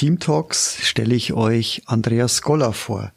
[0.00, 3.12] Team Talks stelle ich euch Andreas Goller vor.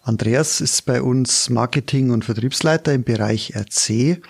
[0.00, 4.22] Andreas ist bei uns Marketing- und Vertriebsleiter im Bereich RC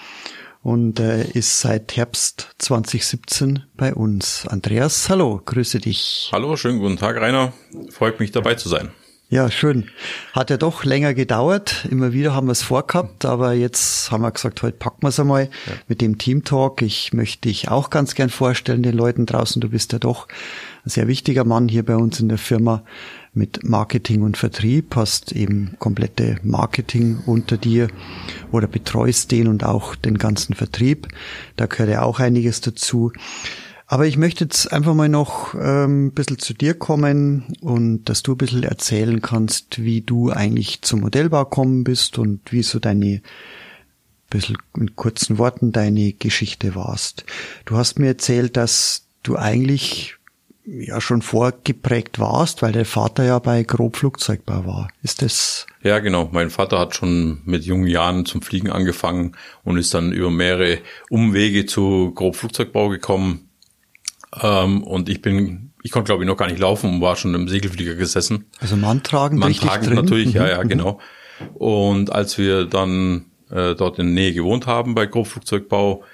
[0.61, 4.45] und äh, ist seit Herbst 2017 bei uns.
[4.48, 6.30] Andreas, hallo, grüße dich.
[6.33, 7.53] Hallo, schönen guten Tag, Rainer.
[7.91, 8.91] Freut mich dabei zu sein.
[9.29, 9.89] Ja, schön.
[10.33, 11.87] Hat ja doch länger gedauert.
[11.91, 15.20] Immer wieder haben wir es vorgehabt, aber jetzt haben wir gesagt, heute packen wir es
[15.20, 15.73] einmal ja.
[15.87, 16.83] mit dem Team Talk.
[16.83, 19.61] Ich möchte dich auch ganz gern vorstellen, den Leuten draußen.
[19.61, 20.29] Du bist ja doch
[20.84, 22.84] ein sehr wichtiger Mann hier bei uns in der Firma
[23.33, 27.89] mit Marketing und Vertrieb, hast eben komplette Marketing unter dir
[28.53, 31.08] oder betreust den und auch den ganzen Vertrieb.
[31.56, 33.12] Da gehört ja auch einiges dazu.
[33.86, 38.23] Aber ich möchte jetzt einfach mal noch ähm, ein bisschen zu dir kommen und dass
[38.23, 42.78] du ein bisschen erzählen kannst, wie du eigentlich zum Modellbau gekommen bist und wie so
[42.78, 43.20] deine
[44.30, 47.25] bisschen in kurzen Worten deine Geschichte warst.
[47.67, 50.17] Du hast mir erzählt, dass du eigentlich
[50.67, 54.89] ja schon vorgeprägt warst, weil der Vater ja bei Grobflugzeugbau war.
[55.03, 55.67] Ist das?
[55.83, 56.31] Ja, genau.
[56.33, 60.79] Mein Vater hat schon mit jungen Jahren zum Fliegen angefangen und ist dann über mehrere
[61.11, 63.51] Umwege zu Grobflugzeugbau gekommen.
[64.42, 67.35] Ähm, und ich bin, ich konnte glaube ich noch gar nicht laufen und war schon
[67.35, 68.47] im Segelflieger gesessen.
[68.61, 69.97] Also Manntragen, Manntragen drin?
[69.97, 70.41] natürlich, mhm.
[70.41, 70.69] ja, ja, mhm.
[70.69, 71.01] genau.
[71.55, 76.05] Und als wir dann äh, dort in der Nähe gewohnt haben bei Grobflugzeugbau,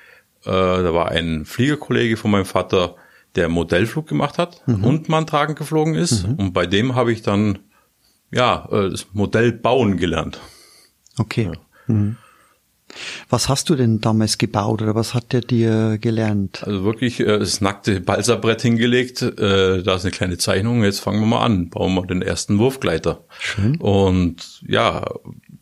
[0.44, 2.96] äh, da war ein Fliegerkollege von meinem Vater,
[3.36, 4.84] der Modellflug gemacht hat mhm.
[4.84, 6.26] und Manntragen geflogen ist.
[6.26, 6.34] Mhm.
[6.34, 7.58] Und bei dem habe ich dann
[8.30, 10.40] ja äh, das Modell bauen gelernt.
[11.18, 11.50] Okay.
[11.52, 11.94] Ja.
[11.94, 12.16] Mhm.
[13.28, 16.64] Was hast du denn damals gebaut oder was hat der dir gelernt?
[16.64, 21.20] Also wirklich äh, das nackte Balsabrett hingelegt, äh, da ist eine kleine Zeichnung, jetzt fangen
[21.20, 23.24] wir mal an, bauen wir den ersten Wurfgleiter.
[23.38, 23.76] Schön.
[23.76, 25.04] Und ja,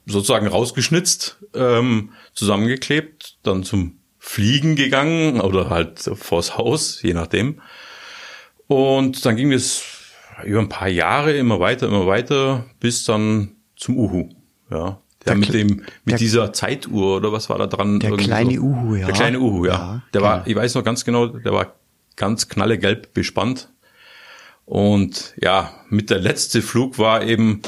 [0.07, 7.61] sozusagen rausgeschnitzt, ähm, zusammengeklebt, dann zum Fliegen gegangen oder halt vors Haus, je nachdem.
[8.67, 9.85] Und dann ging es
[10.45, 14.29] über ein paar Jahre immer weiter, immer weiter, bis dann zum Uhu.
[14.71, 18.01] Ja, der, mit dem, mit der, dieser Zeituhr oder was war da dran?
[18.01, 18.63] Der kleine so.
[18.63, 19.07] Uhu, ja.
[19.07, 19.73] Der kleine Uhu, ja.
[19.73, 20.33] ja der genau.
[20.33, 21.75] war, ich weiß noch ganz genau, der war
[22.17, 23.71] ganz knallegelb bespannt.
[24.65, 27.63] Und ja, mit der letzte Flug war eben,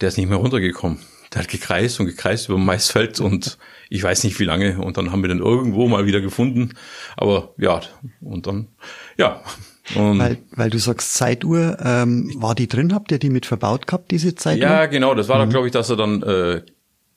[0.00, 1.00] der ist nicht mehr runtergekommen.
[1.32, 3.58] Der hat gekreist und gekreist über Maisfeld und
[3.94, 4.78] ich weiß nicht wie lange.
[4.78, 6.70] Und dann haben wir den irgendwo mal wieder gefunden.
[7.16, 7.80] Aber ja,
[8.20, 8.66] und dann,
[9.16, 9.40] ja.
[9.94, 12.92] Und weil, weil du sagst Zeituhr, ähm, war die drin?
[12.92, 14.68] Habt ihr die mit verbaut gehabt, diese Zeituhr?
[14.68, 15.14] Ja, genau.
[15.14, 15.40] Das war mhm.
[15.42, 16.62] dann, glaube ich, dass er dann äh,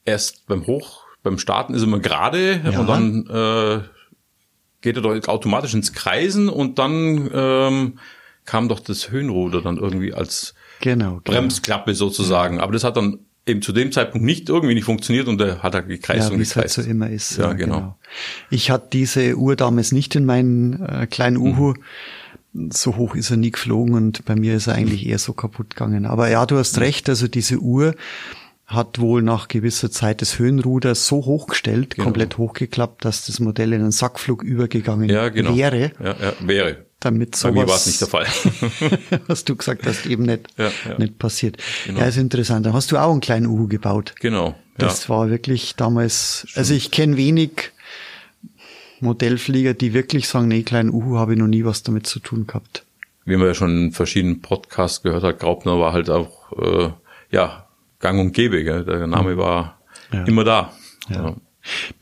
[0.05, 2.79] erst beim Hoch, beim Starten ist immer gerade ja.
[2.79, 3.83] und dann äh,
[4.81, 7.99] geht er doch automatisch ins Kreisen und dann ähm,
[8.45, 11.21] kam doch das Höhenruder dann irgendwie als genau, genau.
[11.23, 12.59] Bremsklappe sozusagen.
[12.59, 15.73] Aber das hat dann eben zu dem Zeitpunkt nicht irgendwie nicht funktioniert und er hat
[15.73, 16.77] er gekreist ja, und halt gekreist.
[16.77, 17.37] Halt so immer ist.
[17.37, 17.75] Ja, genau.
[17.75, 17.97] genau.
[18.49, 21.73] Ich hatte diese Uhr damals nicht in meinen äh, kleinen Uhu.
[22.53, 22.71] Mhm.
[22.71, 25.71] So hoch ist er nie geflogen und bei mir ist er eigentlich eher so kaputt
[25.71, 26.05] gegangen.
[26.05, 27.93] Aber ja, du hast recht, also diese Uhr,
[28.67, 32.05] hat wohl nach gewisser Zeit das Höhenruder so hochgestellt, genau.
[32.05, 35.55] komplett hochgeklappt, dass das Modell in einen Sackflug übergegangen ja, genau.
[35.55, 35.93] wäre.
[36.03, 36.86] Ja, ja, wäre.
[36.99, 38.25] Damit sowas, Bei mir war es nicht der Fall.
[39.27, 40.97] was du gesagt hast, eben nicht, ja, ja.
[40.97, 41.57] nicht passiert.
[41.85, 41.99] Genau.
[41.99, 42.65] Ja, ist interessant.
[42.65, 44.15] Dann hast du auch einen kleinen Uhu gebaut.
[44.19, 44.55] Genau.
[44.77, 45.09] Das ja.
[45.09, 46.57] war wirklich damals, Stimmt.
[46.57, 47.71] also ich kenne wenig
[48.99, 52.47] Modellflieger, die wirklich sagen, nee, kleinen Uhu habe ich noch nie was damit zu tun
[52.47, 52.83] gehabt.
[53.25, 56.89] Wie man ja schon in verschiedenen Podcasts gehört hat, Graupner war halt auch, äh,
[57.29, 57.67] ja,
[57.99, 58.63] gang und gäbe.
[58.63, 58.85] Gell?
[58.85, 59.37] Der Name mhm.
[59.37, 59.79] war
[60.25, 60.73] immer da.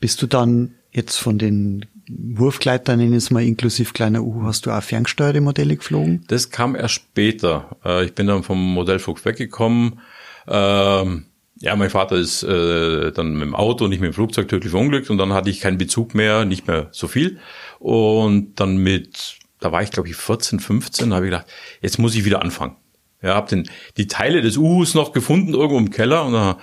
[0.00, 4.70] Bist du dann jetzt von den Wurfgleitern, nennen es mal inklusive kleiner U, hast du
[4.70, 6.24] auch ferngesteuerte Modelle geflogen?
[6.28, 7.76] Das kam erst später.
[7.84, 10.00] Äh, ich bin dann vom Modellflug weggekommen.
[10.46, 11.26] Ähm,
[11.58, 15.10] ja, mein Vater ist äh, dann mit dem Auto, nicht mit dem Flugzeug tödlich verunglückt
[15.10, 17.38] und dann hatte ich keinen Bezug mehr, nicht mehr so viel.
[17.78, 21.46] Und dann mit, da war ich glaube ich 14, 15, habe ich gedacht,
[21.80, 22.76] jetzt muss ich wieder anfangen.
[23.22, 26.24] Ja, hab den, die Teile des Uhus noch gefunden irgendwo im Keller.
[26.26, 26.58] Und da,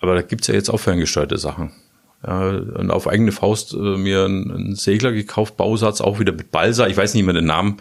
[0.00, 1.72] aber da gibt's ja jetzt auch ferngesteuerte Sachen.
[2.22, 6.86] Und auf eigene Faust äh, mir einen, einen Segler gekauft, Bausatz, auch wieder mit Balsa,
[6.86, 7.78] ich weiß nicht mehr den Namen,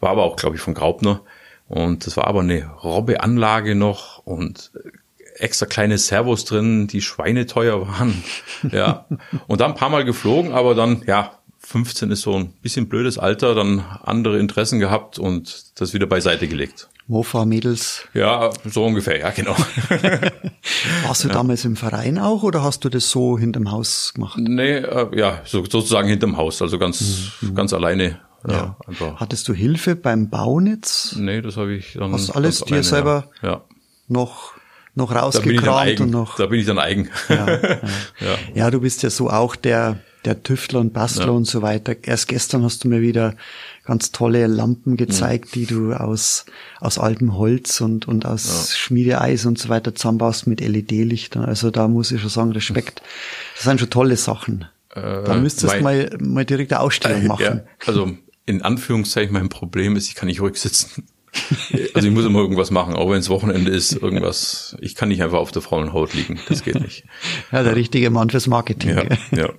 [0.00, 1.22] war aber auch, glaube ich, von Graupner.
[1.68, 4.72] Und das war aber eine Robbe-Anlage noch und
[5.36, 8.22] extra kleine Servos drin, die schweineteuer waren.
[8.70, 9.06] Ja.
[9.46, 13.16] Und dann ein paar Mal geflogen, aber dann, ja, 15 ist so ein bisschen blödes
[13.16, 16.88] Alter, dann andere Interessen gehabt und das wieder beiseite gelegt.
[17.10, 18.04] Mofa-Mädels.
[18.14, 19.56] Ja, so ungefähr, ja, genau.
[21.06, 21.34] Warst du ja.
[21.34, 24.38] damals im Verein auch oder hast du das so hinterm Haus gemacht?
[24.38, 27.54] Nee, äh, ja, so, sozusagen hinterm Haus, also ganz, mhm.
[27.56, 28.20] ganz alleine.
[28.48, 29.16] Ja, ja.
[29.16, 31.16] Hattest du Hilfe beim Bauen jetzt?
[31.16, 32.12] Nee, das habe ich dann.
[32.12, 33.60] Hast du alles dir alleine, selber ja.
[34.08, 34.54] noch
[34.94, 36.36] noch rausgekramt und noch.
[36.36, 37.10] Da bin ich dann eigen.
[37.28, 38.38] Ja, ja.
[38.54, 38.70] ja.
[38.70, 41.94] du bist ja so auch der, der Tüftler und Bastler und so weiter.
[42.02, 43.34] Erst gestern hast du mir wieder
[43.84, 46.46] ganz tolle Lampen gezeigt, die du aus,
[46.80, 51.44] aus altem Holz und, und aus Schmiedeeis und so weiter zusammenbaust mit LED-Lichtern.
[51.44, 53.02] Also da muss ich schon sagen, Respekt.
[53.54, 54.66] Das sind schon tolle Sachen.
[54.94, 57.62] Äh, da müsstest du mal, mal direkt eine Ausstellung machen.
[57.86, 58.12] also
[58.46, 61.06] in Anführungszeichen mein Problem ist, ich kann nicht ruhig sitzen.
[61.94, 64.76] Also ich muss immer irgendwas machen, auch wenn es Wochenende ist, irgendwas.
[64.80, 66.40] Ich kann nicht einfach auf der faulen Haut liegen.
[66.48, 67.04] Das geht nicht.
[67.52, 68.96] Ja, der richtige Mann fürs Marketing.
[68.96, 69.52] Ja, ja.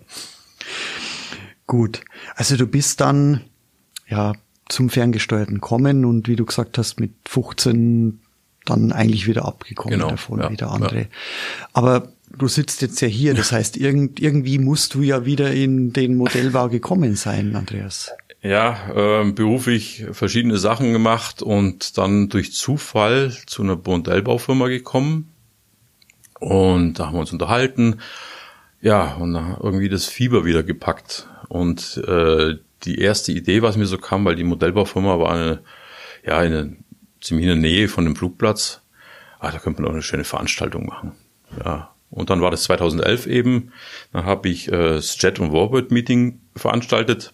[1.67, 2.01] Gut.
[2.35, 3.41] Also du bist dann
[4.11, 4.33] ja
[4.69, 8.21] zum Ferngesteuerten kommen und wie du gesagt hast, mit 15
[8.65, 10.99] dann eigentlich wieder abgekommen genau, davon, ja, wie der andere.
[10.99, 11.07] Ja.
[11.73, 15.93] Aber du sitzt jetzt ja hier, das heißt, irgend, irgendwie musst du ja wieder in
[15.93, 18.11] den Modellbau gekommen sein, Andreas
[18.41, 25.31] ja, äh, beruflich verschiedene Sachen gemacht und dann durch Zufall zu einer Modellbaufirma gekommen.
[26.39, 27.99] Und da haben wir uns unterhalten.
[28.81, 31.27] Ja, und irgendwie das Fieber wieder gepackt.
[31.49, 35.63] Und äh, die erste Idee, was mir so kam, weil die Modellbaufirma war eine,
[36.25, 36.83] ja, in
[37.19, 38.81] ziemlich in der Nähe von dem Flugplatz.
[39.39, 41.13] Ah, da könnte man auch eine schöne Veranstaltung machen.
[41.63, 41.95] Ja.
[42.09, 43.71] Und dann war das 2011 eben.
[44.11, 47.33] Dann habe ich äh, das Jet und Warbird Meeting veranstaltet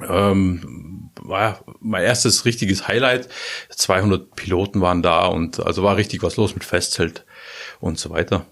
[0.00, 3.28] ähm, war mein erstes richtiges Highlight.
[3.70, 7.24] 200 Piloten waren da und also war richtig was los mit Festzelt
[7.80, 8.46] und so weiter.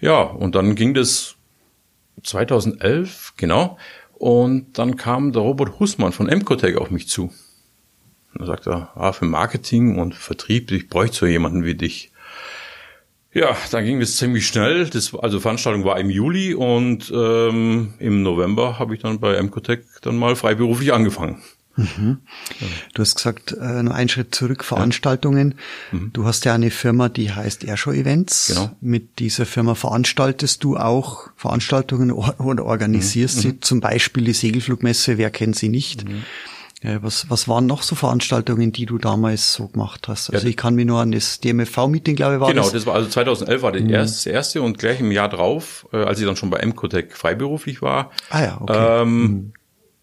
[0.00, 1.36] Ja, und dann ging das
[2.22, 3.78] 2011, genau.
[4.18, 7.32] Und dann kam der Robert Hussmann von Emcotech auf mich zu.
[8.34, 12.10] Und er sagte, ah, für Marketing und Vertrieb, ich bräuchte so jemanden wie dich.
[13.32, 14.86] Ja, dann ging das ziemlich schnell.
[14.86, 19.80] Das, also Veranstaltung war im Juli und ähm, im November habe ich dann bei Emcotech
[20.02, 21.40] dann mal freiberuflich angefangen.
[21.78, 22.18] Mhm.
[22.94, 25.54] Du hast gesagt, äh, nur einen Schritt zurück, Veranstaltungen.
[25.92, 25.98] Ja.
[25.98, 26.10] Mhm.
[26.12, 28.48] Du hast ja eine Firma, die heißt Airshow Events.
[28.48, 28.70] Genau.
[28.80, 33.40] Mit dieser Firma veranstaltest du auch Veranstaltungen oder organisierst mhm.
[33.40, 33.62] sie, mhm.
[33.62, 36.08] zum Beispiel die Segelflugmesse, wer kennt sie nicht.
[36.08, 36.24] Mhm.
[36.82, 40.32] Ja, was, was waren noch so Veranstaltungen, die du damals so gemacht hast?
[40.32, 42.86] Also ja, ich kann mich nur an das DMFV-Meeting, glaube ich, war Genau, das, das
[42.86, 43.90] war also 2011 war das mhm.
[43.90, 47.82] erste, erste und gleich im Jahr drauf, äh, als ich dann schon bei Emcotech freiberuflich
[47.82, 48.12] war.
[48.30, 49.02] Ah ja, okay.
[49.02, 49.52] Ähm, mhm.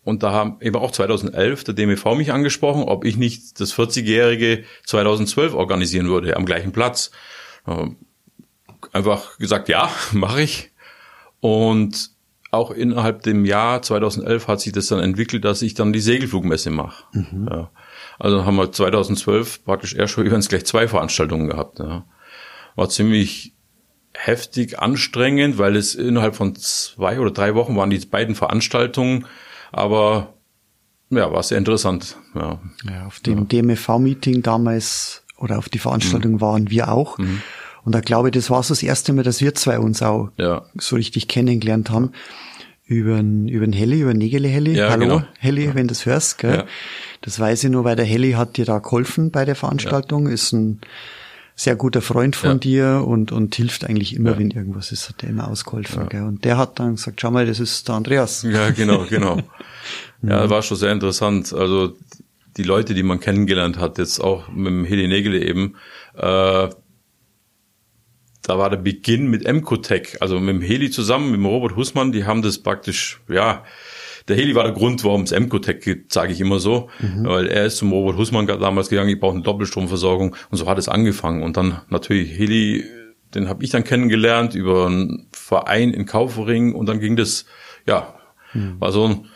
[0.05, 4.63] Und da haben eben auch 2011 der DMV mich angesprochen, ob ich nicht das 40-jährige
[4.85, 7.09] 2012 organisieren würde am gleichen Platz.
[7.65, 7.87] Äh,
[8.93, 10.71] einfach gesagt, ja, mache ich.
[11.39, 12.11] Und
[12.51, 16.69] auch innerhalb dem Jahr 2011 hat sich das dann entwickelt, dass ich dann die Segelflugmesse
[16.69, 17.03] mache.
[17.11, 17.49] Mhm.
[17.51, 17.71] Ja.
[18.19, 21.79] Also haben wir 2012 praktisch eher schon übrigens gleich zwei Veranstaltungen gehabt.
[21.79, 22.05] Ja.
[22.75, 23.53] War ziemlich
[24.13, 29.25] heftig, anstrengend, weil es innerhalb von zwei oder drei Wochen waren die beiden Veranstaltungen,
[29.75, 30.33] aber
[31.09, 32.15] ja, war sehr interessant.
[32.33, 33.43] Ja, ja auf dem ja.
[33.43, 36.41] DMV-Meeting damals oder auf die Veranstaltung mhm.
[36.41, 37.17] waren wir auch.
[37.17, 37.41] Mhm.
[37.83, 40.29] Und da glaube ich, das war so das erste Mal, dass wir zwei uns auch
[40.37, 40.63] ja.
[40.75, 42.13] so richtig kennengelernt haben.
[42.85, 44.77] Über über Heli, über Negele Heli.
[44.77, 45.23] Ja, Hallo genau.
[45.39, 46.37] Heli, wenn du das hörst.
[46.37, 46.55] Gell?
[46.55, 46.65] Ja.
[47.21, 50.27] Das weiß ich nur, weil der Heli hat dir da geholfen bei der Veranstaltung.
[50.27, 50.79] Ist ein
[51.55, 55.29] sehr guter Freund von dir und, und hilft eigentlich immer, wenn irgendwas ist, hat er
[55.29, 56.09] immer ausgeholfen.
[56.09, 56.23] Gell?
[56.23, 58.43] Und der hat dann gesagt, schau mal, das ist der Andreas.
[58.43, 59.41] Ja, genau, genau.
[60.21, 61.53] ja, war schon sehr interessant.
[61.53, 61.95] Also
[62.57, 65.75] die Leute, die man kennengelernt hat, jetzt auch mit dem Heli Negele eben,
[66.15, 66.69] äh,
[68.47, 72.11] da war der Beginn mit Emcotech, also mit dem Heli zusammen, mit dem Robert Hussmann,
[72.11, 73.63] die haben das praktisch, ja,
[74.27, 77.25] der Heli war der Grund, warum es Emcotech gibt, sage ich immer so, mhm.
[77.25, 80.77] weil er ist zum Robert Hussmann damals gegangen, ich brauche eine Doppelstromversorgung und so hat
[80.77, 82.83] es angefangen und dann natürlich Heli,
[83.33, 87.45] den habe ich dann kennengelernt über einen Verein in Kaufering und dann ging das,
[87.85, 88.15] ja,
[88.53, 88.79] mhm.
[88.79, 89.27] war so ein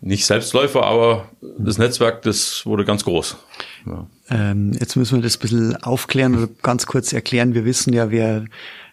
[0.00, 3.36] nicht Selbstläufer, aber das Netzwerk, das wurde ganz groß.
[3.86, 4.06] Ja.
[4.30, 7.54] Ähm, jetzt müssen wir das ein bisschen aufklären oder ganz kurz erklären.
[7.54, 8.44] Wir wissen ja, wer,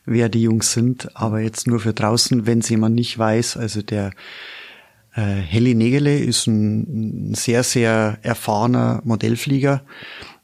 [0.05, 3.55] wer die Jungs sind, aber jetzt nur für draußen, wenn es jemand nicht weiß.
[3.57, 4.11] Also der
[5.15, 9.81] äh, Heli Negele ist ein, ein, sehr, sehr erfahrener Modellflieger,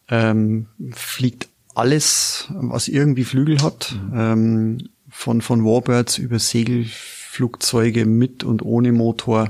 [0.10, 4.14] ähm, fliegt alles, was irgendwie Flügel hat, mhm.
[4.16, 9.50] ähm, von, von Warbirds über Segelflugzeuge mit und ohne Motor.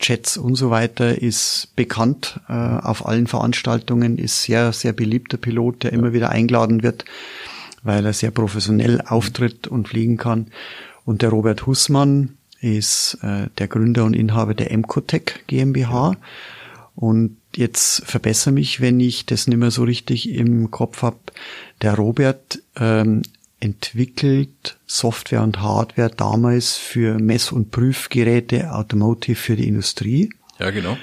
[0.00, 5.84] Jets und so weiter, ist bekannt äh, auf allen Veranstaltungen, ist sehr, sehr beliebter Pilot,
[5.84, 7.04] der immer wieder eingeladen wird,
[7.82, 10.48] weil er sehr professionell auftritt und fliegen kann.
[11.04, 16.16] Und der Robert Hussmann ist äh, der Gründer und Inhaber der Emcotech GmbH.
[16.96, 21.18] Und jetzt verbessere mich, wenn ich das nicht mehr so richtig im Kopf habe.
[21.82, 23.22] Der Robert ähm,
[23.60, 30.30] entwickelt Software und Hardware damals für Mess- und Prüfgeräte Automotive für die Industrie.
[30.58, 30.96] Ja, genau.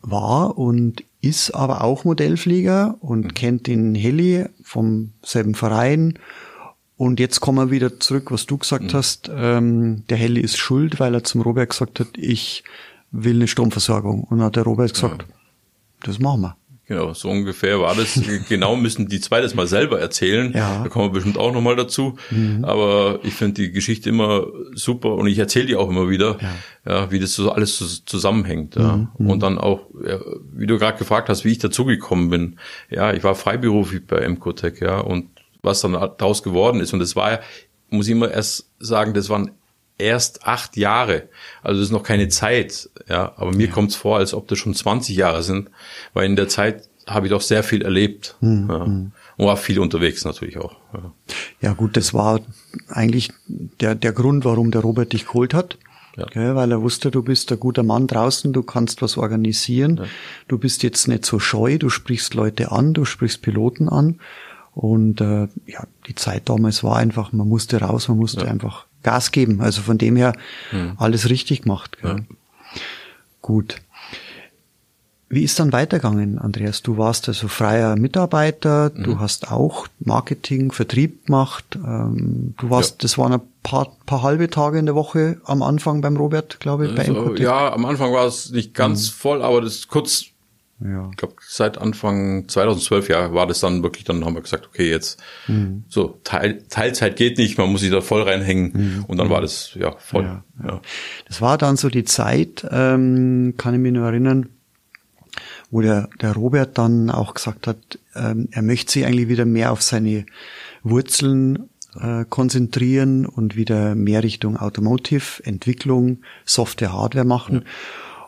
[0.00, 3.34] War und ist aber auch Modellflieger und mhm.
[3.34, 6.18] kennt den Heli vom selben Verein.
[6.96, 8.96] Und jetzt kommen wir wieder zurück, was du gesagt mhm.
[8.96, 9.30] hast.
[9.34, 12.62] Ähm, der Heli ist schuld, weil er zum Robert gesagt hat, ich
[13.10, 14.24] will eine Stromversorgung.
[14.24, 15.34] Und dann hat der Robert gesagt, ja.
[16.04, 16.56] das machen wir.
[16.86, 18.20] Genau, so ungefähr war das.
[18.48, 20.52] genau müssen die zwei das mal selber erzählen.
[20.52, 20.82] Ja.
[20.82, 22.16] Da kommen wir bestimmt auch nochmal dazu.
[22.30, 22.64] Mhm.
[22.64, 26.92] Aber ich finde die Geschichte immer super und ich erzähle die auch immer wieder, ja.
[26.92, 28.76] ja wie das so alles zusammenhängt.
[28.76, 28.96] Ja.
[28.96, 29.08] Mhm.
[29.16, 29.30] mhm.
[29.30, 30.20] Und dann auch, ja,
[30.52, 32.56] wie du gerade gefragt hast, wie ich dazugekommen bin.
[32.90, 35.33] Ja, ich war freiberuflich bei Emcotech, ja, und
[35.64, 36.92] was dann daraus geworden ist.
[36.92, 37.40] Und das war,
[37.90, 39.52] muss ich immer erst sagen, das waren
[39.98, 41.28] erst acht Jahre.
[41.62, 42.90] Also das ist noch keine Zeit.
[43.08, 43.72] Ja, aber mir ja.
[43.72, 45.70] kommt es vor, als ob das schon 20 Jahre sind,
[46.12, 48.36] weil in der Zeit habe ich doch sehr viel erlebt.
[48.40, 48.66] Mhm.
[48.68, 48.84] Ja.
[48.86, 49.12] Hm.
[49.36, 50.76] Und war viel unterwegs natürlich auch.
[50.92, 51.12] Ja.
[51.60, 52.40] ja gut, das war
[52.88, 55.76] eigentlich der, der Grund, warum der Robert dich geholt hat.
[56.16, 56.24] Ja.
[56.24, 59.96] Okay, weil er wusste, du bist ein guter Mann draußen, du kannst was organisieren.
[59.96, 60.04] Ja.
[60.46, 64.20] Du bist jetzt nicht so scheu, du sprichst Leute an, du sprichst Piloten an.
[64.74, 68.50] Und äh, ja, die Zeit damals war einfach, man musste raus, man musste ja.
[68.50, 69.60] einfach Gas geben.
[69.60, 70.32] Also von dem her
[70.70, 70.94] hm.
[70.96, 71.96] alles richtig gemacht.
[72.02, 72.16] Ja.
[73.40, 73.76] Gut.
[75.28, 76.82] Wie ist dann weitergegangen, Andreas?
[76.82, 79.02] Du warst also freier Mitarbeiter, mhm.
[79.02, 81.64] du hast auch Marketing, Vertrieb gemacht.
[81.74, 82.98] Ähm, du warst, ja.
[83.00, 86.86] das waren ein paar, paar halbe Tage in der Woche am Anfang beim Robert, glaube
[86.86, 89.14] ich, bei also, Ja, am Anfang war es nicht ganz mhm.
[89.14, 90.26] voll, aber das kurz
[90.84, 91.08] ja.
[91.10, 94.90] Ich glaube, seit Anfang 2012 ja, war das dann wirklich, dann haben wir gesagt, okay,
[94.90, 95.84] jetzt mhm.
[95.88, 99.04] so Teil, Teilzeit geht nicht, man muss sich da voll reinhängen mhm.
[99.06, 100.24] und dann war das ja voll.
[100.24, 100.80] Ja, ja.
[101.26, 104.50] Das war dann so die Zeit, ähm, kann ich mich nur erinnern,
[105.70, 109.72] wo der, der Robert dann auch gesagt hat, ähm, er möchte sich eigentlich wieder mehr
[109.72, 110.26] auf seine
[110.82, 117.62] Wurzeln äh, konzentrieren und wieder mehr Richtung Automotive, Entwicklung, Software, Hardware machen.
[117.64, 117.70] Ja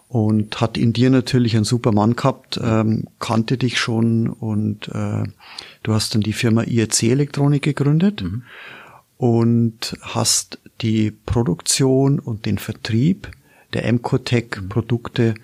[0.09, 5.25] und hat in dir natürlich einen super Mann gehabt, ähm, kannte dich schon und äh,
[5.83, 8.45] du hast dann die Firma IRC Elektronik gegründet mhm.
[9.19, 13.31] und hast die Produktion und den Vertrieb
[13.73, 14.69] der Emcotech mhm.
[14.69, 15.35] Produkte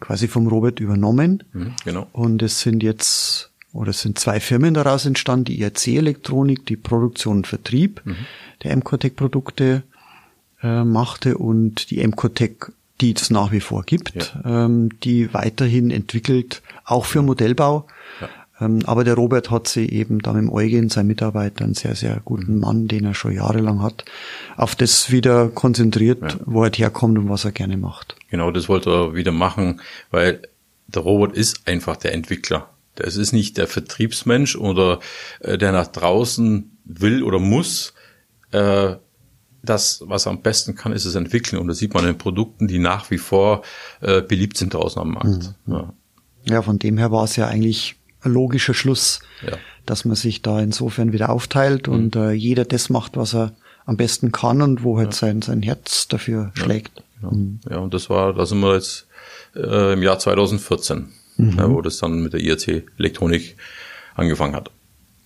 [0.00, 1.44] quasi vom Robert übernommen.
[1.52, 2.06] Mhm, genau.
[2.12, 6.76] Und es sind jetzt oder es sind zwei Firmen daraus entstanden, die IRC Elektronik, die
[6.76, 8.16] Produktion und Vertrieb mhm.
[8.62, 9.84] der Emcotech Produkte
[10.62, 12.56] äh, machte und die Emcotech
[13.00, 14.64] die es nach wie vor gibt, ja.
[14.64, 17.86] ähm, die weiterhin entwickelt, auch für Modellbau.
[18.20, 18.28] Ja.
[18.60, 22.20] Ähm, aber der Robert hat sie eben da mit Eugen, sein Mitarbeiter, einen sehr, sehr
[22.24, 22.60] guten mhm.
[22.60, 24.04] Mann, den er schon jahrelang hat,
[24.56, 26.36] auf das wieder konzentriert, ja.
[26.44, 28.16] wo er herkommt und was er gerne macht.
[28.30, 30.42] Genau, das wollte er wieder machen, weil
[30.88, 32.70] der Robert ist einfach der Entwickler.
[32.94, 34.98] Das ist nicht der Vertriebsmensch oder
[35.40, 37.94] äh, der nach draußen will oder muss.
[38.50, 38.96] Äh,
[39.62, 41.60] das, was er am besten kann, ist es entwickeln.
[41.60, 43.62] Und das sieht man in Produkten, die nach wie vor
[44.00, 45.54] äh, beliebt sind draußen am Markt.
[45.66, 45.72] Mhm.
[45.72, 45.92] Ja.
[46.44, 46.62] ja.
[46.62, 49.56] von dem her war es ja eigentlich ein logischer Schluss, ja.
[49.86, 51.94] dass man sich da insofern wieder aufteilt mhm.
[51.94, 53.52] und äh, jeder das macht, was er
[53.84, 55.18] am besten kann und wo halt ja.
[55.18, 57.02] sein, sein Herz dafür schlägt.
[57.20, 57.32] Genau.
[57.32, 57.60] Mhm.
[57.68, 59.06] Ja, und das war, da sind wir jetzt
[59.56, 61.56] äh, im Jahr 2014, mhm.
[61.70, 63.56] wo das dann mit der IRC Elektronik
[64.14, 64.70] angefangen hat.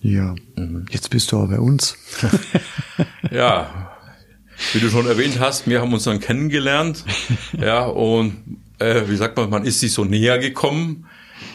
[0.01, 0.85] Ja, mhm.
[0.91, 1.95] jetzt bist du aber bei uns.
[3.31, 3.91] ja,
[4.71, 7.03] wie du schon erwähnt hast, wir haben uns dann kennengelernt.
[7.59, 11.07] ja, und äh, wie sagt man, man ist sich so näher gekommen.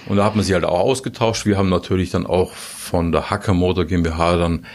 [0.06, 1.46] Und da hat man sich halt auch ausgetauscht.
[1.46, 4.66] Wir haben natürlich dann auch von der Hacker Motor GmbH dann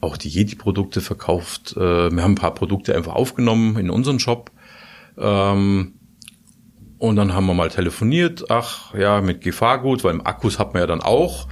[0.00, 1.74] auch die Yeti-Produkte verkauft.
[1.76, 4.50] Äh, wir haben ein paar Produkte einfach aufgenommen in unseren Shop.
[5.16, 5.94] Ähm,
[6.98, 8.50] und dann haben wir mal telefoniert.
[8.50, 11.48] Ach ja, mit Gefahrgut, weil im Akkus hat man ja dann auch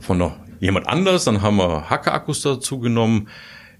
[0.00, 1.24] von noch jemand anders.
[1.24, 3.28] Dann haben wir Hacker-Akkus dazu genommen.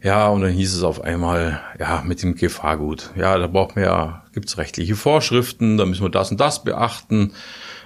[0.02, 3.10] Ja, und dann hieß es auf einmal, ja, mit dem Gefahrgut.
[3.16, 7.32] Ja, da braucht man ja, gibt's rechtliche Vorschriften, da müssen wir das und das beachten.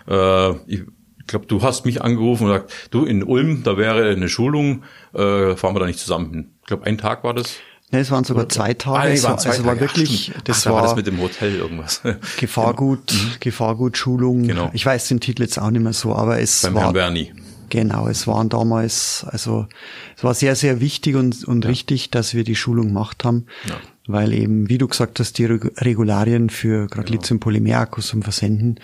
[0.08, 0.84] Äh, ich
[1.26, 5.56] glaube, du hast mich angerufen und gesagt, du in Ulm, da wäre eine Schulung, äh,
[5.56, 6.50] fahren wir da nicht zusammen hin.
[6.62, 7.56] Ich glaube, ein Tag war das.
[7.90, 8.98] Ne, es waren sogar zwei Tage.
[8.98, 9.74] Ah, es war, zwei also Tage.
[9.74, 12.00] war wirklich, Ach, das Ach, da war, das mit dem Hotel irgendwas.
[12.38, 13.22] Gefahrgut, genau.
[13.40, 14.44] Gefahrgutschulung.
[14.44, 14.70] Genau.
[14.72, 16.82] Ich weiß den Titel jetzt auch nicht mehr so, aber es Beim war.
[16.84, 17.32] Herrn Bernie.
[17.68, 19.66] Genau, es waren damals, also
[20.16, 21.70] es war sehr, sehr wichtig und, und ja.
[21.70, 23.76] richtig, dass wir die Schulung gemacht haben, ja.
[24.06, 27.20] weil eben, wie du gesagt hast, die Regularien für gerade genau.
[27.20, 28.78] Lithium-Polymerakkus zum Versenden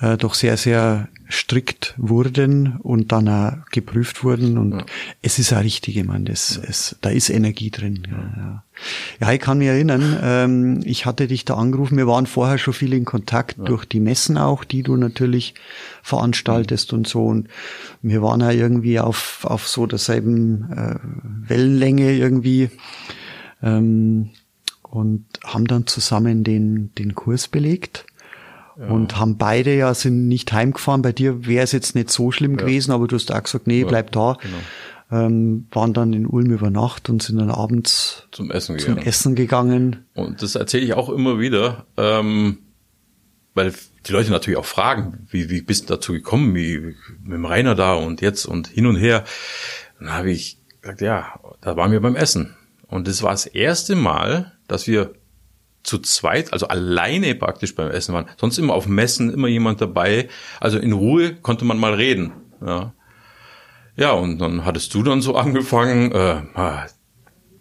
[0.00, 4.56] äh, doch sehr, sehr strikt wurden und dann auch geprüft wurden.
[4.56, 4.86] Und ja.
[5.20, 6.68] es ist auch richtig, ich meine, das, ja.
[6.68, 8.06] es, da ist Energie drin.
[8.10, 8.64] Ja, ja.
[9.20, 12.74] ja ich kann mich erinnern, ähm, ich hatte dich da angerufen, wir waren vorher schon
[12.74, 15.54] viel in Kontakt durch die Messen auch, die du natürlich
[16.02, 17.26] veranstaltest und so.
[17.26, 17.48] Und
[18.00, 20.94] wir waren ja irgendwie auf, auf so derselben äh,
[21.48, 22.70] Wellenlänge irgendwie.
[23.62, 24.30] Ähm,
[24.90, 28.06] und haben dann zusammen den, den Kurs belegt.
[28.86, 31.02] Und haben beide ja, sind nicht heimgefahren.
[31.02, 32.58] Bei dir wäre es jetzt nicht so schlimm ja.
[32.58, 34.36] gewesen, aber du hast auch gesagt, nee, bleib da.
[34.40, 34.56] Genau.
[35.10, 39.06] Ähm, waren dann in Ulm über Nacht und sind dann abends zum Essen zum gegangen.
[39.06, 40.04] Essen gegangen.
[40.14, 42.58] Und das erzähle ich auch immer wieder, ähm,
[43.54, 43.72] weil
[44.06, 47.74] die Leute natürlich auch fragen, wie, wie bist du dazu gekommen, wie mit dem Rainer
[47.74, 49.24] da und jetzt und hin und her.
[49.98, 52.54] Dann habe ich gesagt, ja, da waren wir beim Essen.
[52.86, 55.14] Und das war das erste Mal, dass wir
[55.88, 58.26] zu zweit, also alleine praktisch beim Essen waren.
[58.36, 60.28] Sonst immer auf Messen, immer jemand dabei.
[60.60, 62.32] Also in Ruhe konnte man mal reden.
[62.64, 62.92] Ja,
[63.96, 66.86] ja und dann hattest du dann so angefangen, äh, ah,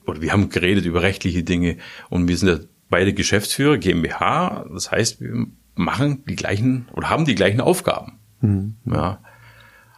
[0.05, 1.77] oder wir haben geredet über rechtliche Dinge
[2.09, 4.65] und wir sind ja beide Geschäftsführer GmbH.
[4.73, 8.19] Das heißt, wir machen die gleichen oder haben die gleichen Aufgaben.
[8.41, 8.75] Mhm.
[8.85, 9.21] Ja.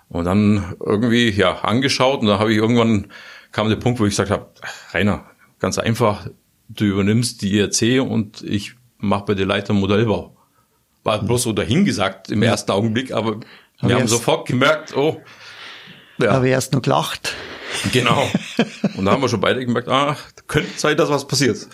[0.07, 3.07] Und dann irgendwie ja angeschaut und da habe ich irgendwann
[3.51, 4.51] kam der Punkt, wo ich gesagt habe,
[4.93, 5.25] Rainer,
[5.59, 6.27] ganz einfach,
[6.69, 10.35] du übernimmst die IRC und ich mache bei der Leiter Modellbau.
[11.03, 13.39] War bloß so dahingesagt im ersten Augenblick, aber
[13.81, 15.21] wir haben sofort gemerkt, oh.
[16.19, 16.31] Ja.
[16.31, 17.33] Aber erst nur gelacht.
[17.93, 18.27] Genau.
[18.97, 21.67] Und da haben wir schon beide gemerkt, ah, könnte sein, dass was passiert.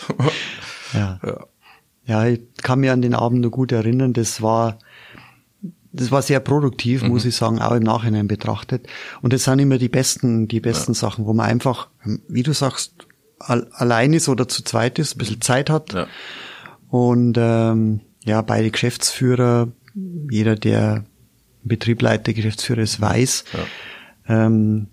[0.93, 1.19] Ja.
[1.25, 1.47] ja.
[2.07, 4.13] Ja, ich kann mich an den Abend nur gut erinnern.
[4.13, 4.77] Das war,
[5.91, 7.09] das war sehr produktiv, mhm.
[7.09, 8.87] muss ich sagen, auch im Nachhinein betrachtet.
[9.23, 10.99] Und das sind immer die besten, die besten ja.
[10.99, 11.87] Sachen, wo man einfach,
[12.27, 13.04] wie du sagst,
[13.39, 15.93] allein ist oder zu zweit ist, ein bisschen Zeit hat.
[15.93, 16.07] Ja.
[16.89, 19.69] Und ähm, ja, beide Geschäftsführer,
[20.29, 21.05] jeder, der einen
[21.63, 23.45] Betrieb leitet, Geschäftsführer ist, weiß,
[24.27, 24.45] ja.
[24.45, 24.87] ähm,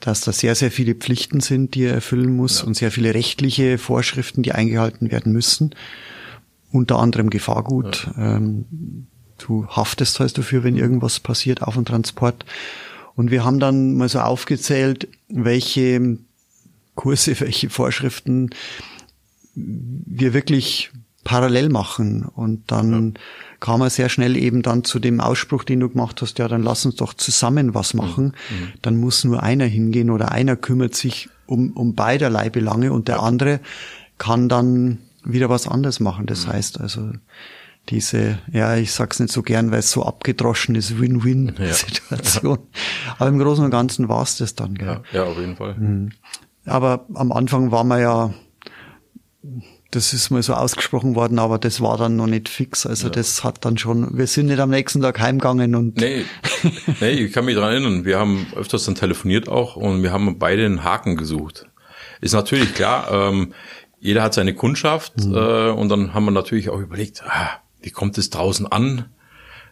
[0.00, 2.66] dass da sehr, sehr viele Pflichten sind, die er erfüllen muss ja.
[2.66, 5.74] und sehr viele rechtliche Vorschriften, die eingehalten werden müssen.
[6.72, 8.08] Unter anderem Gefahrgut.
[8.16, 8.36] Ja.
[8.36, 9.06] Ähm,
[9.38, 12.44] du haftest heißt dafür, wenn irgendwas passiert auf dem Transport.
[13.14, 16.18] Und wir haben dann mal so aufgezählt, welche
[17.00, 18.50] Kurse, welche Vorschriften
[19.54, 20.90] wir wirklich
[21.24, 22.26] parallel machen.
[22.26, 23.20] Und dann ja.
[23.58, 26.62] kam er sehr schnell eben dann zu dem Ausspruch, den du gemacht hast, ja, dann
[26.62, 28.34] lass uns doch zusammen was machen.
[28.50, 28.72] Mhm.
[28.82, 33.16] Dann muss nur einer hingehen oder einer kümmert sich um, um beiderlei Belange und der
[33.16, 33.22] ja.
[33.22, 33.60] andere
[34.18, 36.26] kann dann wieder was anderes machen.
[36.26, 36.52] Das mhm.
[36.52, 37.12] heißt also,
[37.88, 42.58] diese, ja, ich sag's nicht so gern, weil es so abgedroschen ist, Win-Win-Situation.
[42.58, 42.80] Ja.
[43.18, 45.00] Aber im Großen und Ganzen war's das dann, gell?
[45.12, 45.76] Ja, ja auf jeden Fall.
[45.76, 46.10] Mhm.
[46.70, 48.32] Aber am Anfang war man ja,
[49.90, 52.86] das ist mal so ausgesprochen worden, aber das war dann noch nicht fix.
[52.86, 53.12] Also ja.
[53.12, 55.96] das hat dann schon, wir sind nicht am nächsten Tag heimgegangen und.
[55.96, 56.24] Nee,
[57.00, 58.04] nee, ich kann mich dran erinnern.
[58.04, 61.66] Wir haben öfters dann telefoniert auch und wir haben beide einen Haken gesucht.
[62.20, 63.52] Ist natürlich klar, ähm,
[63.98, 65.34] jeder hat seine Kundschaft mhm.
[65.34, 67.48] äh, und dann haben wir natürlich auch überlegt, ah,
[67.82, 69.06] wie kommt es draußen an?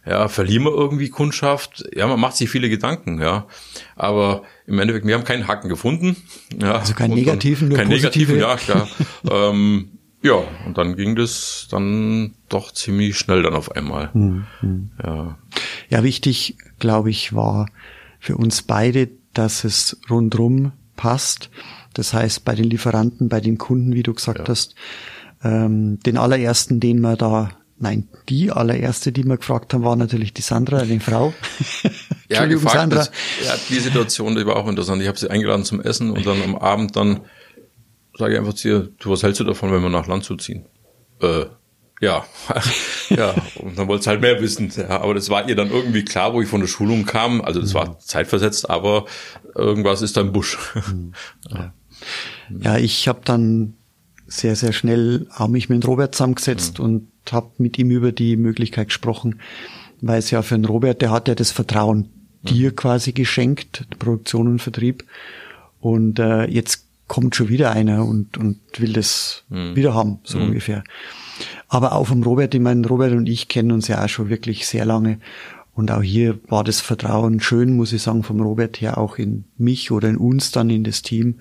[0.09, 1.85] Ja, verlieren wir irgendwie Kundschaft?
[1.94, 3.47] Ja, man macht sich viele Gedanken, ja.
[3.94, 6.16] Aber im Endeffekt, wir haben keinen Haken gefunden.
[6.59, 8.88] Ja, also keinen negativen, nur keinen negativen, ja, klar.
[9.31, 9.90] ähm,
[10.23, 14.12] ja, und dann ging das dann doch ziemlich schnell dann auf einmal.
[14.14, 14.90] Hm, hm.
[15.05, 15.38] Ja.
[15.90, 17.68] ja, wichtig, glaube ich, war
[18.18, 21.51] für uns beide, dass es rundrum passt.
[21.92, 24.49] Das heißt, bei den Lieferanten, bei den Kunden, wie du gesagt ja.
[24.49, 24.75] hast,
[25.44, 30.35] ähm, den allerersten, den wir da Nein, die allererste, die wir gefragt haben, war natürlich
[30.35, 31.33] die Sandra, die Frau.
[32.29, 32.99] ja, gefragt, Sandra.
[32.99, 33.11] Das,
[33.45, 35.01] ja, die Situation, die war auch interessant.
[35.01, 37.21] Ich habe sie eingeladen zum Essen und dann am Abend dann
[38.19, 40.67] sage ich einfach zu ihr, du, was hältst du davon, wenn wir nach Landshut ziehen?
[41.21, 41.47] Äh,
[42.01, 42.25] ja,
[43.09, 44.73] ja, und dann wollte sie halt mehr wissen.
[44.77, 47.41] Ja, aber das war ihr dann irgendwie klar, wo ich von der Schulung kam.
[47.41, 47.97] Also das war mhm.
[48.01, 49.07] zeitversetzt, aber
[49.55, 50.59] irgendwas ist da im Busch.
[50.75, 51.12] Mhm.
[51.49, 51.75] Ja,
[52.51, 53.75] ja ich habe dann
[54.27, 56.85] sehr, sehr schnell auch mich mit Robert zusammengesetzt mhm.
[56.85, 59.41] und habe mit ihm über die Möglichkeit gesprochen,
[60.01, 62.09] weil es ja für den Robert, der hat ja das Vertrauen
[62.43, 65.05] dir quasi geschenkt, Produktion und Vertrieb.
[65.81, 69.75] Und äh, jetzt kommt schon wieder einer und, und will das mhm.
[69.75, 70.49] wieder haben, so mhm.
[70.49, 70.85] ungefähr.
[71.69, 74.67] Aber auch vom Robert, ich meine, Robert und ich kennen uns ja auch schon wirklich
[74.67, 75.19] sehr lange.
[75.75, 79.45] Und auch hier war das Vertrauen schön, muss ich sagen, vom Robert her auch in
[79.57, 81.27] mich oder in uns dann in das Team.
[81.27, 81.38] Mhm.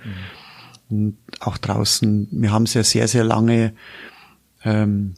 [0.89, 3.73] Und auch draußen, wir haben es ja sehr, sehr lange
[4.63, 5.15] ähm,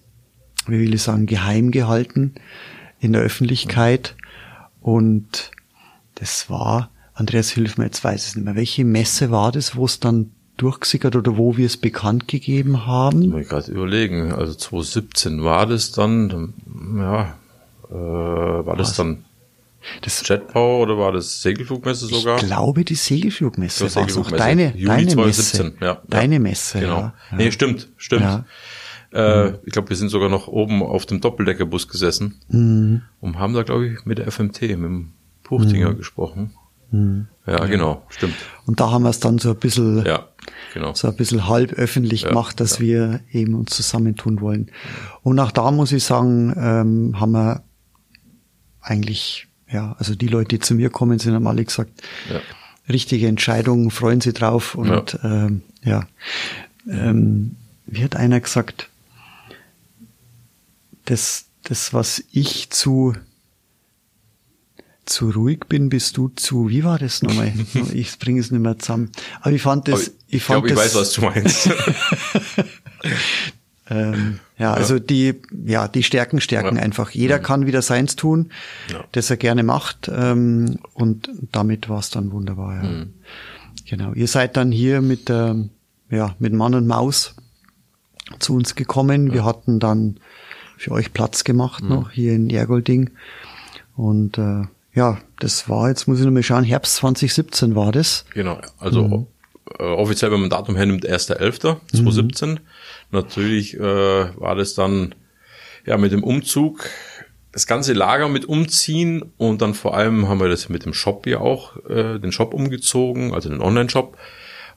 [0.69, 2.35] wie will ich sagen, geheim gehalten
[2.99, 4.15] in der Öffentlichkeit.
[4.81, 5.51] Und
[6.15, 9.85] das war, Andreas, hilf mir, jetzt weiß ich nicht mehr, welche Messe war das, wo
[9.85, 13.21] es dann durchgesickert oder wo wir es bekannt gegeben haben?
[13.23, 14.33] Ich muss gerade überlegen.
[14.33, 16.53] Also 2017 war das dann,
[16.97, 17.35] ja,
[17.89, 18.97] äh, war das Was?
[18.97, 19.25] dann
[20.01, 22.37] das Jetpower oder war das Segelflugmesse sogar?
[22.37, 24.35] Ich glaube, die Segelflugmesse war Segelflugmesse.
[24.35, 25.77] auch deine, Juli deine 2017, Messe.
[25.81, 26.99] Ja, deine Messe, genau.
[26.99, 27.13] Ja.
[27.31, 28.21] Nee, stimmt, stimmt.
[28.23, 28.45] Ja.
[29.11, 33.01] Äh, ich glaube, wir sind sogar noch oben auf dem Doppeldeckerbus gesessen mhm.
[33.21, 35.97] und haben da, glaube ich, mit der FMT, mit dem Puchtinger mhm.
[35.97, 36.53] gesprochen.
[36.91, 37.27] Mhm.
[37.45, 38.35] Ja, genau, stimmt.
[38.65, 40.27] Und da haben wir es dann so ein bisschen, ja,
[40.73, 40.93] genau.
[40.93, 42.85] so ein bisschen halb öffentlich ja, gemacht, dass ja.
[42.85, 44.71] wir eben uns zusammentun wollen.
[45.23, 47.63] Und auch da muss ich sagen, ähm, haben wir
[48.81, 51.91] eigentlich, ja, also die Leute, die zu mir kommen, sind haben alle gesagt,
[52.31, 52.39] ja.
[52.91, 56.03] richtige Entscheidung, freuen sie drauf und ja, ähm, ja.
[56.87, 58.89] Ähm, wie hat einer gesagt,
[61.09, 63.13] das, das, was ich zu,
[65.05, 67.51] zu ruhig bin, bist du zu, wie war das nochmal?
[67.93, 69.11] ich bringe es nicht mehr zusammen.
[69.41, 71.69] Aber ich fand das, ich, ich fand glaube, ich weiß, was du meinst.
[73.89, 76.83] ähm, ja, also die, ja, die Stärken stärken ja.
[76.83, 77.09] einfach.
[77.09, 77.43] Jeder mhm.
[77.43, 78.51] kann wieder seins tun,
[78.91, 79.03] ja.
[79.13, 80.11] das er gerne macht.
[80.13, 82.75] Ähm, und damit war es dann wunderbar.
[82.75, 82.83] Ja.
[82.83, 83.13] Mhm.
[83.85, 84.13] Genau.
[84.13, 85.71] Ihr seid dann hier mit, ähm,
[86.11, 87.35] ja, mit Mann und Maus
[88.37, 89.33] zu uns gekommen.
[89.33, 90.19] Wir hatten dann
[90.79, 91.89] für euch Platz gemacht mhm.
[91.89, 93.11] noch hier in Ergolding.
[93.95, 94.63] Und äh,
[94.93, 98.25] ja, das war, jetzt muss ich nochmal schauen, Herbst 2017 war das.
[98.33, 99.27] Genau, also mhm.
[99.77, 102.45] äh, offiziell, wenn man Datum hernimmt, 1.11.2017.
[102.45, 102.57] Mhm.
[103.11, 105.15] Natürlich äh, war das dann
[105.85, 106.89] ja mit dem Umzug
[107.51, 111.23] das ganze Lager mit umziehen und dann vor allem haben wir das mit dem Shop
[111.25, 114.17] hier auch, äh, den Shop umgezogen, also den Online-Shop.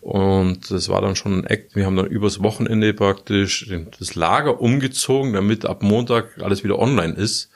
[0.02, 1.76] Und das war dann schon ein Act.
[1.76, 7.14] Wir haben dann übers Wochenende praktisch das Lager umgezogen, damit ab Montag alles wieder online
[7.14, 7.50] ist.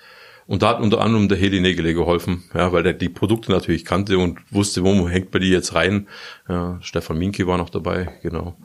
[0.47, 3.85] Und da hat unter anderem der Heli Nägele geholfen, ja, weil der die Produkte natürlich
[3.85, 6.07] kannte und wusste, wo hängt man die jetzt rein.
[6.49, 8.57] Ja, Stefan Minke war noch dabei, genau.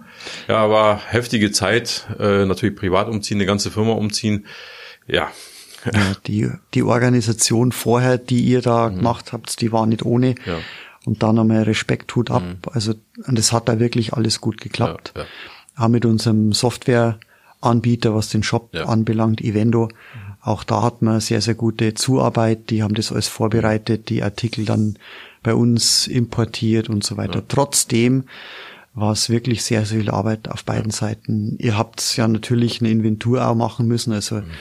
[0.48, 4.46] Ja, war heftige Zeit, äh, natürlich privat umziehen, eine ganze Firma umziehen.
[5.08, 5.32] Ja.
[5.92, 8.98] ja die, die Organisation vorher, die ihr da mhm.
[8.98, 10.36] gemacht habt, die war nicht ohne.
[10.46, 10.60] Ja.
[11.06, 12.44] Und dann einmal Respekt tut ab.
[12.44, 12.58] Mhm.
[12.72, 12.94] Also,
[13.26, 15.14] und es hat da wirklich alles gut geklappt.
[15.16, 15.28] Ja, ja.
[15.76, 18.86] Auch mit unserem Softwareanbieter, was den Shop ja.
[18.86, 19.90] anbelangt, Evendo.
[20.42, 22.70] Auch da hat man sehr, sehr gute Zuarbeit.
[22.70, 24.98] Die haben das alles vorbereitet, die Artikel dann
[25.44, 27.44] bei uns importiert und so weiter.
[27.48, 28.26] Trotzdem
[28.94, 31.56] war es wirklich sehr, sehr viel Arbeit auf beiden Seiten.
[31.60, 34.14] Ihr habt ja natürlich eine Inventur auch machen müssen.
[34.14, 34.52] Also mhm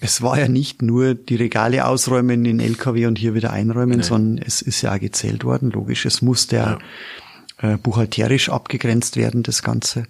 [0.00, 4.04] es war ja nicht nur die Regale ausräumen in LKW und hier wieder einräumen, nee.
[4.04, 6.06] sondern es ist ja auch gezählt worden, logisch.
[6.06, 6.78] Es musste ja,
[7.62, 10.04] ja äh, buchhalterisch abgegrenzt werden, das Ganze.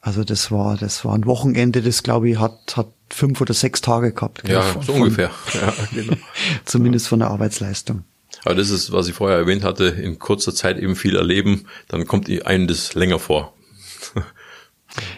[0.00, 3.80] Also das war, das war ein Wochenende, das glaube ich hat, hat fünf oder sechs
[3.80, 4.42] Tage gehabt.
[4.48, 5.30] Ja, von, so ungefähr.
[5.54, 6.16] Ja, genau.
[6.64, 8.02] zumindest von der Arbeitsleistung.
[8.44, 12.06] Aber das ist, was ich vorher erwähnt hatte, in kurzer Zeit eben viel erleben, dann
[12.06, 13.54] kommt einem das länger vor.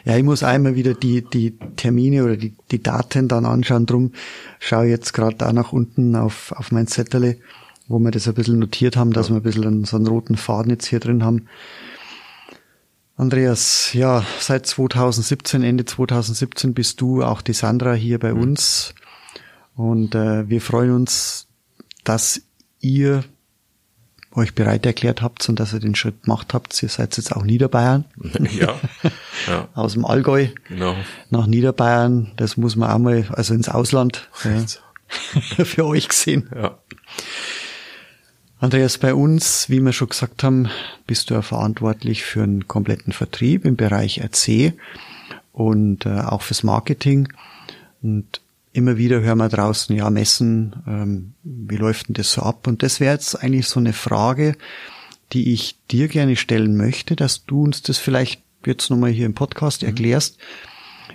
[0.04, 3.86] Ja, ich muss einmal wieder die, die Termine oder die, die Daten dann anschauen.
[3.86, 4.12] Drum
[4.60, 7.38] schaue ich jetzt gerade da nach unten auf, auf mein Zettel,
[7.88, 9.34] wo wir das ein bisschen notiert haben, dass ja.
[9.34, 11.46] wir ein bisschen so einen roten Faden jetzt hier drin haben.
[13.16, 18.40] Andreas, ja, seit 2017, Ende 2017 bist du auch die Sandra hier bei mhm.
[18.40, 18.94] uns.
[19.76, 21.46] Und äh, wir freuen uns,
[22.04, 22.42] dass
[22.80, 23.24] ihr
[24.36, 26.82] euch bereit erklärt habt und dass ihr den Schritt gemacht habt.
[26.82, 28.04] Ihr seid jetzt auch Niederbayern.
[28.50, 28.74] Ja.
[29.46, 29.68] ja.
[29.74, 30.48] Aus dem Allgäu.
[30.68, 30.94] Genau.
[31.30, 32.32] Nach Niederbayern.
[32.36, 34.28] Das muss man auch mal, also ins Ausland.
[34.44, 36.48] Ja, für euch gesehen.
[36.54, 36.78] Ja.
[38.58, 40.68] Andreas, bei uns, wie wir schon gesagt haben,
[41.06, 44.72] bist du ja verantwortlich für einen kompletten Vertrieb im Bereich RC
[45.52, 47.28] und äh, auch fürs Marketing.
[48.02, 48.40] Und
[48.74, 52.66] immer wieder hören wir draußen, ja, messen, ähm, wie läuft denn das so ab?
[52.66, 54.56] Und das wäre jetzt eigentlich so eine Frage,
[55.32, 59.34] die ich dir gerne stellen möchte, dass du uns das vielleicht jetzt nochmal hier im
[59.34, 59.88] Podcast mhm.
[59.88, 60.38] erklärst.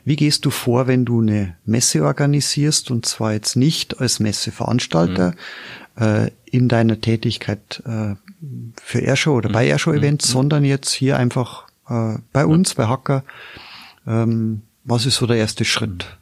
[0.06, 5.36] Wie gehst du vor, wenn du eine Messe organisierst und zwar jetzt nicht als Messeveranstalter
[5.98, 6.04] mhm.
[6.04, 8.16] äh, in deiner Tätigkeit äh,
[8.82, 9.54] für Airshow oder mhm.
[9.54, 10.32] bei Airshow-Events, mhm.
[10.32, 13.26] sondern jetzt hier einfach äh, bei uns, bei Hacker.
[14.08, 16.19] Ähm, was ist so der erste Schritt?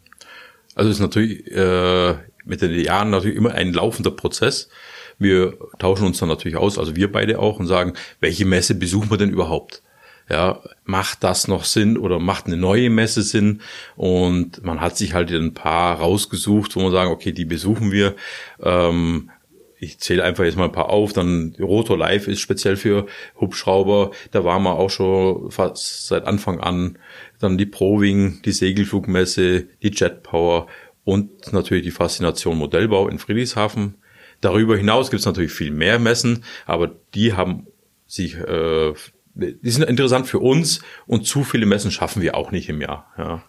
[0.77, 2.13] Also ist natürlich äh,
[2.45, 4.69] mit den Jahren natürlich immer ein laufender Prozess.
[5.17, 9.09] Wir tauschen uns dann natürlich aus, also wir beide auch, und sagen, welche Messe besuchen
[9.09, 9.81] wir denn überhaupt?
[10.29, 13.61] Ja, macht das noch Sinn oder macht eine neue Messe Sinn?
[13.95, 18.15] Und man hat sich halt ein paar rausgesucht, wo man sagen, okay, die besuchen wir.
[18.61, 19.31] Ähm,
[19.79, 23.05] ich zähle einfach jetzt mal ein paar auf, dann Rotor Live ist speziell für
[23.39, 26.97] Hubschrauber, da waren wir auch schon fast seit Anfang an,
[27.39, 30.67] dann die Prowing, die Segelflugmesse, die Jet Power
[31.03, 33.95] und natürlich die Faszination Modellbau in Friedrichshafen.
[34.41, 37.67] Darüber hinaus gibt es natürlich viel mehr Messen, aber die haben
[38.07, 38.93] sich, äh,
[39.35, 43.11] die sind interessant für uns und zu viele Messen schaffen wir auch nicht im Jahr.
[43.17, 43.43] Ja,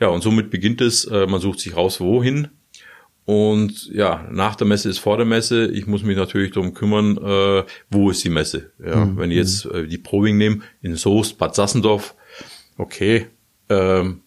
[0.00, 2.48] ja und somit beginnt es, äh, man sucht sich raus, wohin
[3.26, 5.66] Und ja, nach der Messe ist vor der Messe.
[5.68, 8.72] Ich muss mich natürlich darum kümmern, äh, wo ist die Messe.
[8.84, 9.16] Ja, mhm.
[9.16, 12.14] Wenn ich jetzt äh, die Probing nehme, in Soest, Bad Sassendorf,
[12.76, 13.28] okay,
[13.70, 14.20] ähm,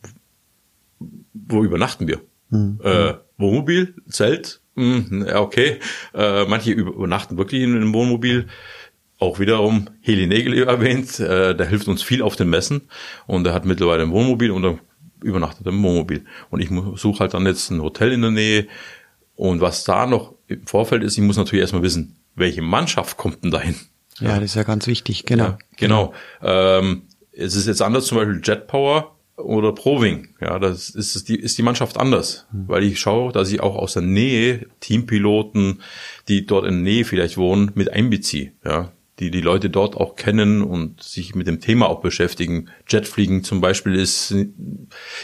[1.34, 2.22] wo übernachten wir?
[2.50, 2.80] Mhm.
[2.84, 5.80] Äh, Wohnmobil, Zelt, mh, ja, okay.
[6.16, 8.48] Äh, manche übernachten wirklich in einem Wohnmobil.
[9.20, 12.82] Auch wiederum Heli Nägel erwähnt, äh, der hilft uns viel auf den Messen
[13.26, 14.80] und er hat mittlerweile ein Wohnmobil und dann
[15.24, 16.26] übernachtet im Wohnmobil.
[16.50, 18.68] Und ich suche halt dann jetzt ein Hotel in der Nähe.
[19.36, 23.44] Und was da noch im Vorfeld ist, ich muss natürlich erstmal wissen, welche Mannschaft kommt
[23.44, 23.76] denn dahin?
[24.20, 25.44] Ja, das ist ja ganz wichtig, genau.
[25.44, 26.14] Ja, genau.
[26.42, 30.30] Ähm, es ist jetzt anders, zum Beispiel Jet Power oder Proving.
[30.42, 32.68] Ja, das ist die, ist die Mannschaft anders, mhm.
[32.68, 35.82] weil ich schaue, dass ich auch aus der Nähe Teampiloten,
[36.28, 38.54] die dort in der Nähe vielleicht wohnen, mit einbeziehe.
[38.66, 42.70] Ja, die die Leute dort auch kennen und sich mit dem Thema auch beschäftigen.
[42.88, 44.36] Jetfliegen zum Beispiel ist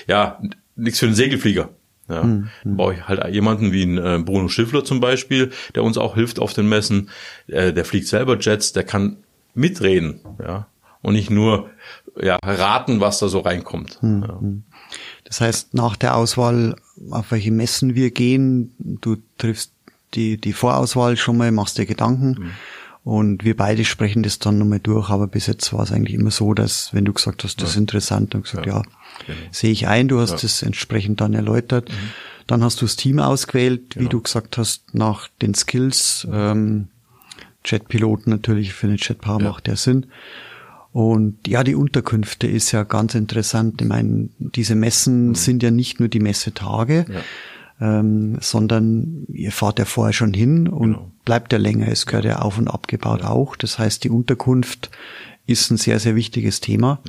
[0.08, 0.42] ja
[0.76, 1.70] nichts für einen Segelflieger.
[2.10, 2.50] Ja, mhm.
[2.66, 6.38] brauche ich halt jemanden wie ein äh, Bruno Schiffler zum Beispiel, der uns auch hilft
[6.38, 7.10] auf den Messen.
[7.48, 9.18] Äh, der fliegt selber Jets, der kann
[9.54, 10.68] mitreden, ja,
[11.02, 11.70] und nicht nur
[12.22, 14.04] ja raten, was da so reinkommt.
[14.04, 14.22] Mhm.
[14.22, 14.40] Ja.
[15.24, 16.76] Das heißt, nach der Auswahl,
[17.10, 19.72] auf welche Messen wir gehen, du triffst
[20.14, 22.36] die die Vorauswahl schon mal, machst dir Gedanken.
[22.38, 22.52] Mhm
[23.04, 26.32] und wir beide sprechen das dann nochmal durch, aber bis jetzt war es eigentlich immer
[26.32, 28.82] so, dass, wenn du gesagt hast, das ist interessant, dann gesagt, ja, ja
[29.26, 29.40] genau.
[29.52, 30.38] sehe ich ein, du hast ja.
[30.38, 31.90] das entsprechend dann erläutert.
[31.90, 32.10] Mhm.
[32.48, 34.06] Dann hast du das Team ausgewählt, genau.
[34.06, 36.28] wie du gesagt hast, nach den Skills.
[36.32, 36.88] Ähm,
[37.66, 39.50] Jetpiloten natürlich für den Jetpower ja.
[39.50, 40.08] macht der Sinn.
[40.92, 43.82] Und ja, die Unterkünfte ist ja ganz interessant.
[43.82, 45.36] Ich meine, diese Messen mhm.
[45.36, 47.22] sind ja nicht nur die Messetage, ja
[47.84, 51.12] ähm, sondern ihr fahrt ja vorher schon hin und genau.
[51.26, 51.90] bleibt ja länger.
[51.90, 53.30] Es gehört ja auf und abgebaut ja.
[53.30, 53.58] auch.
[53.58, 54.90] Das heißt, die Unterkunft
[55.46, 57.02] ist ein sehr, sehr wichtiges Thema.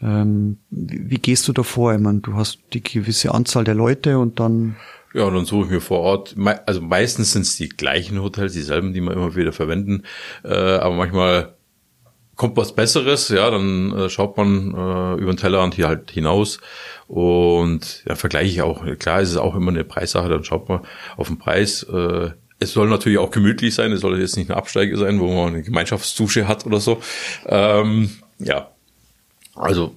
[0.00, 0.22] Ja.
[0.22, 1.94] Ähm, wie, wie, gehst du da vor?
[1.94, 4.76] Ich meine, du hast die gewisse Anzahl der Leute und dann
[5.14, 8.52] ja, und dann suche ich mir vor Ort, also meistens sind es die gleichen Hotels,
[8.52, 10.02] dieselben, die wir immer wieder verwenden,
[10.44, 11.55] äh, aber manchmal
[12.36, 16.60] kommt was Besseres, ja, dann äh, schaut man äh, über den Tellerrand hier halt hinaus
[17.08, 18.84] und ja, vergleiche ich auch.
[18.98, 20.80] Klar ist es auch immer eine Preissache, dann schaut man
[21.16, 21.82] auf den Preis.
[21.84, 25.28] Äh, es soll natürlich auch gemütlich sein, es soll jetzt nicht eine Absteige sein, wo
[25.28, 27.00] man eine Gemeinschaftsdusche hat oder so.
[27.46, 28.70] Ähm, ja,
[29.54, 29.94] also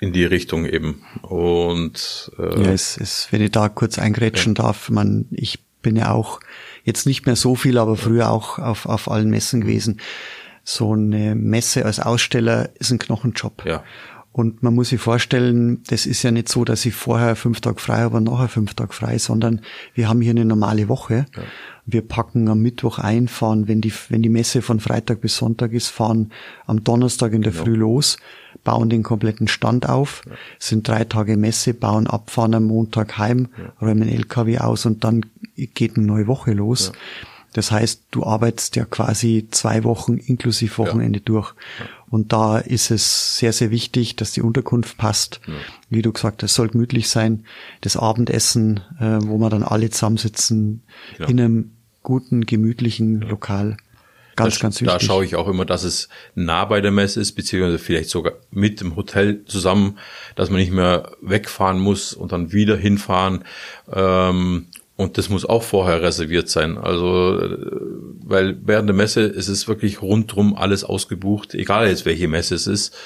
[0.00, 1.04] in die Richtung eben.
[1.22, 4.64] Und äh, ja, es ist, wenn ich da kurz eingrätschen ja.
[4.64, 6.40] darf, man, ich bin ja auch
[6.84, 10.00] jetzt nicht mehr so viel, aber früher auch auf, auf allen Messen gewesen.
[10.64, 13.64] So eine Messe als Aussteller ist ein Knochenjob.
[13.66, 13.82] Ja.
[14.32, 17.78] Und man muss sich vorstellen, das ist ja nicht so, dass ich vorher fünf Tage
[17.78, 19.60] frei habe und nachher fünf Tage frei, sondern
[19.94, 21.26] wir haben hier eine normale Woche.
[21.36, 21.42] Ja.
[21.84, 25.72] Wir packen am Mittwoch ein, fahren, wenn die, wenn die Messe von Freitag bis Sonntag
[25.72, 26.32] ist, fahren
[26.66, 27.64] am Donnerstag in der genau.
[27.64, 28.16] Früh los,
[28.64, 30.32] bauen den kompletten Stand auf, ja.
[30.58, 33.86] sind drei Tage Messe, bauen ab, fahren am Montag heim, ja.
[33.86, 36.92] räumen LKW aus und dann geht eine neue Woche los.
[37.52, 41.24] Das heißt, du arbeitest ja quasi zwei Wochen inklusive Wochenende ja.
[41.24, 41.54] durch.
[41.78, 41.86] Ja.
[42.08, 45.40] Und da ist es sehr, sehr wichtig, dass die Unterkunft passt.
[45.46, 45.54] Ja.
[45.90, 47.44] Wie du gesagt hast, soll gemütlich sein.
[47.80, 50.82] Das Abendessen, äh, wo wir dann alle zusammensitzen,
[51.18, 53.76] in einem guten, gemütlichen Lokal.
[54.36, 54.98] Ganz, da, ganz wichtig.
[54.98, 58.34] Da schaue ich auch immer, dass es nah bei der Messe ist, beziehungsweise vielleicht sogar
[58.50, 59.98] mit dem Hotel zusammen,
[60.36, 63.44] dass man nicht mehr wegfahren muss und dann wieder hinfahren.
[63.92, 64.68] Ähm,
[65.02, 66.78] und das muss auch vorher reserviert sein.
[66.78, 67.56] Also, äh,
[68.24, 72.66] weil während der Messe ist es wirklich rundrum alles ausgebucht, egal jetzt welche Messe es
[72.66, 72.96] ist.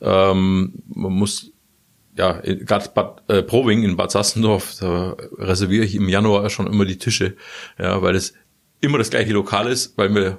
[0.00, 1.52] Ähm, man muss,
[2.16, 6.84] ja, gerade Bad äh, Proving in Bad Sassendorf, da reserviere ich im Januar schon immer
[6.84, 7.36] die Tische,
[7.78, 8.34] ja, weil es
[8.80, 10.38] immer das gleiche Lokal ist, weil wir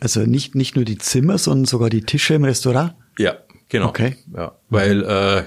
[0.00, 2.94] also nicht nicht nur die Zimmer, sondern sogar die Tische im Restaurant.
[3.18, 3.88] Ja, genau.
[3.88, 4.16] Okay.
[4.34, 5.44] Ja, weil äh,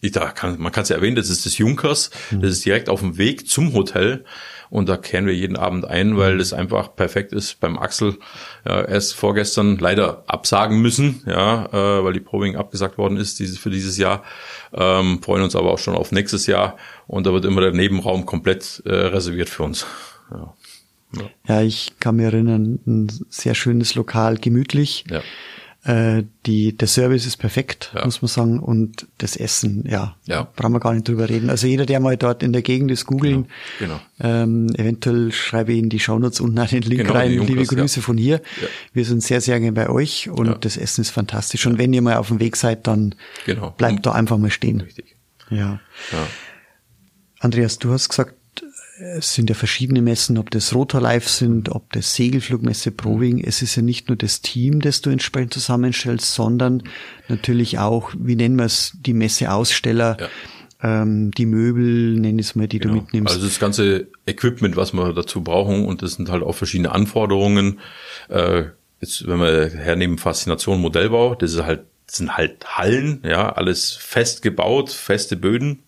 [0.00, 2.42] ich, da kann, man kann es ja erwähnen, das ist das Junkers, mhm.
[2.42, 4.24] das ist direkt auf dem Weg zum Hotel
[4.68, 8.18] und da kehren wir jeden Abend ein, weil das einfach perfekt ist beim Axel.
[8.66, 13.58] Ja, erst vorgestern leider absagen müssen, ja, äh, weil die Probing abgesagt worden ist dieses,
[13.58, 14.22] für dieses Jahr.
[14.72, 18.26] Ähm, freuen uns aber auch schon auf nächstes Jahr und da wird immer der Nebenraum
[18.26, 19.86] komplett äh, reserviert für uns.
[20.30, 20.54] Ja.
[21.14, 21.30] Ja.
[21.46, 25.04] ja, ich kann mir erinnern, ein sehr schönes Lokal, gemütlich.
[25.08, 25.22] Ja.
[25.86, 28.04] Äh, die, der Service ist perfekt, ja.
[28.04, 28.58] muss man sagen.
[28.58, 31.48] Und das Essen, ja, ja, brauchen wir gar nicht drüber reden.
[31.48, 33.46] Also jeder, der mal dort in der Gegend ist, googeln.
[33.78, 34.00] Genau.
[34.18, 34.42] genau.
[34.42, 37.30] Ähm, eventuell schreibe ich in die Shownotes unten einen Link genau, rein.
[37.30, 38.02] Liebe Grüße ja.
[38.02, 38.42] von hier.
[38.60, 38.68] Ja.
[38.94, 41.66] Wir sind sehr, sehr gerne bei euch und das Essen ist fantastisch.
[41.66, 43.70] Und wenn ihr mal auf dem Weg seid, dann genau.
[43.70, 44.80] bleibt da einfach mal stehen.
[44.80, 45.16] Richtig.
[45.50, 45.78] Ja.
[47.38, 48.34] Andreas, du hast gesagt,
[48.98, 53.40] es sind ja verschiedene Messen, ob das Rotor Live sind, ob das Segelflugmesse Proving.
[53.40, 56.82] Es ist ja nicht nur das Team, das du entsprechend zusammenstellst, sondern
[57.28, 60.16] natürlich auch, wie nennen wir es, die Messeaussteller.
[60.20, 61.02] Ja.
[61.02, 62.94] ähm, die Möbel, nenn ich es mal, die genau.
[62.94, 63.34] du mitnimmst.
[63.34, 67.80] Also das ganze Equipment, was wir dazu brauchen und das sind halt auch verschiedene Anforderungen.
[68.28, 68.64] Äh,
[69.00, 73.92] jetzt, wenn wir hernehmen, Faszination Modellbau, das ist halt, das sind halt Hallen, ja, alles
[73.92, 75.82] fest gebaut, feste Böden.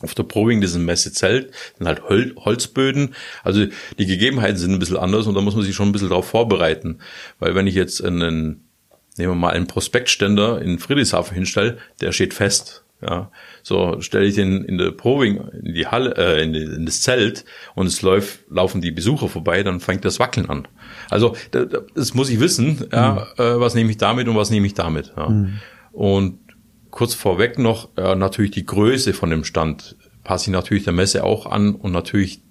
[0.00, 3.14] Auf der Probing, das ist ein Messezelt, sind halt Hol Holzböden.
[3.42, 3.66] Also
[3.98, 6.28] die Gegebenheiten sind ein bisschen anders und da muss man sich schon ein bisschen darauf
[6.28, 6.98] vorbereiten.
[7.40, 8.68] Weil wenn ich jetzt einen,
[9.16, 12.84] nehmen wir mal einen Prospektständer in Friedrichshafen hinstelle, der steht fest.
[13.00, 13.30] Ja,
[13.62, 17.00] so stelle ich den in der Probing in die Halle, äh, in, die, in das
[17.00, 17.44] Zelt
[17.76, 20.66] und es läuft, laufen die Besucher vorbei, dann fängt das Wackeln an.
[21.08, 21.36] Also
[21.94, 23.42] das muss ich wissen, ja, mhm.
[23.42, 25.12] äh, was nehme ich damit und was nehme ich damit.
[25.16, 25.28] Ja.
[25.28, 25.60] Mhm.
[25.92, 26.40] Und
[26.90, 31.24] kurz vorweg noch äh, natürlich die Größe von dem Stand passe ich natürlich der Messe
[31.24, 32.42] auch an und natürlich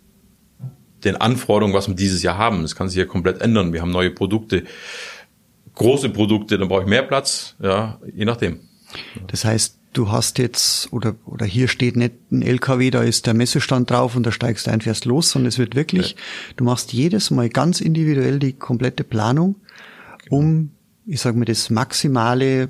[1.03, 2.63] den Anforderungen, was wir dieses Jahr haben.
[2.63, 3.71] Das kann sich ja komplett ändern.
[3.71, 4.63] Wir haben neue Produkte,
[5.75, 8.61] große Produkte, dann brauche ich mehr Platz, ja, je nachdem.
[9.27, 13.33] Das heißt, du hast jetzt, oder, oder hier steht nicht ein LKW, da ist der
[13.33, 16.17] Messestand drauf und da steigst du ein, fährst los, sondern es wird wirklich, ja.
[16.55, 19.55] du machst jedes Mal ganz individuell die komplette Planung,
[20.29, 20.71] um,
[21.05, 22.69] ich sage mal, das maximale,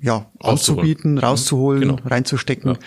[0.00, 1.98] ja, anzubieten, rauszuholen, genau.
[2.04, 2.72] reinzustecken.
[2.72, 2.78] Ja